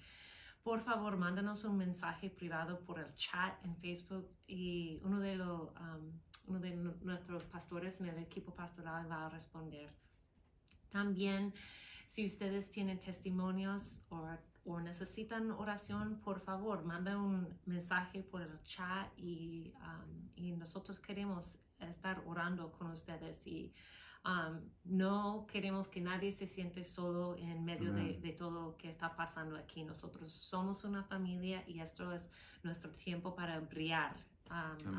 por 0.68 0.82
favor, 0.82 1.16
mándanos 1.16 1.64
un 1.64 1.78
mensaje 1.78 2.30
privado 2.30 2.82
por 2.82 3.00
el 3.00 3.16
chat 3.16 3.54
en 3.64 3.74
Facebook 3.78 4.30
y 4.48 5.00
uno 5.02 5.22
de, 5.22 5.38
los, 5.38 5.70
um, 5.80 6.12
uno 6.48 6.60
de 6.60 6.72
nuestros 6.76 7.46
pastores 7.46 8.02
en 8.02 8.08
el 8.08 8.18
equipo 8.18 8.54
pastoral 8.54 9.10
va 9.10 9.28
a 9.28 9.30
responder. 9.30 9.90
También, 10.90 11.54
si 12.06 12.26
ustedes 12.26 12.70
tienen 12.70 13.00
testimonios 13.00 14.02
o, 14.10 14.28
o 14.66 14.82
necesitan 14.82 15.52
oración, 15.52 16.20
por 16.20 16.42
favor, 16.42 16.84
manda 16.84 17.18
un 17.18 17.48
mensaje 17.66 18.22
por 18.22 18.42
el 18.42 18.62
chat 18.64 19.08
y, 19.16 19.72
um, 19.80 20.30
y 20.36 20.52
nosotros 20.52 21.00
queremos 21.00 21.60
estar 21.80 22.24
orando 22.26 22.72
con 22.72 22.92
ustedes 22.92 23.46
y 23.48 23.74
no 24.84 25.48
queremos 25.50 25.88
que 25.88 26.02
nadie 26.02 26.32
se 26.34 26.48
siente 26.48 26.84
solo 26.84 27.38
en 27.38 27.64
medio 27.64 27.94
de, 27.94 28.20
de, 28.20 28.34
todo 28.34 28.52
lo 28.52 28.78
que 28.78 28.90
está 28.90 29.16
pasando 29.16 29.56
aquí. 29.56 29.86
Nosotros 29.86 30.34
somos 30.34 30.84
una 30.84 31.04
familia 31.04 31.64
y 31.66 31.80
esto 31.80 32.12
es 32.12 32.30
nuestro 32.62 32.92
tiempo 32.92 33.36
para 33.36 33.62
brillar 33.62 34.18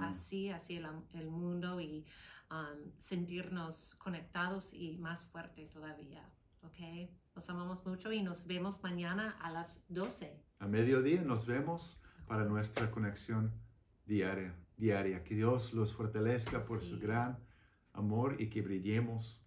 así 0.01 0.51
hacia 0.51 0.79
el, 0.79 0.87
el 1.14 1.29
mundo 1.29 1.81
y 1.81 2.05
sentirnos 2.97 3.95
conectados 3.97 4.72
y 4.72 4.97
más 4.97 5.26
fuerte 5.26 5.66
todavía. 5.66 6.24
¿Ok? 6.62 7.11
Los 7.35 7.49
amamos 7.51 7.85
mucho 7.87 8.11
y 8.12 8.22
nos 8.22 8.47
vemos 8.47 8.83
mañana 8.83 9.37
a 9.41 9.51
las 9.51 9.81
12. 9.89 10.35
A 10.59 10.66
mediodía 10.66 11.22
nos 11.22 11.47
vemos 11.47 12.01
para 12.26 12.45
nuestra 12.45 12.91
conexión 12.91 13.53
diaria. 14.07 14.55
Diaria. 14.79 15.22
Que 15.24 15.35
Dios 15.35 15.74
los 15.74 15.93
fortalezca 15.93 16.64
por 16.64 16.81
su 16.83 16.99
gran 16.99 17.39
amor 17.93 18.41
y 18.41 18.49
que 18.49 18.62
brillemos 18.62 19.45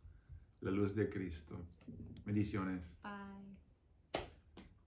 la 0.59 0.71
luz 0.71 0.93
de 0.93 1.09
Cristo. 1.09 1.57
Bendiciones. 2.25 2.97
Bye. 3.03 3.50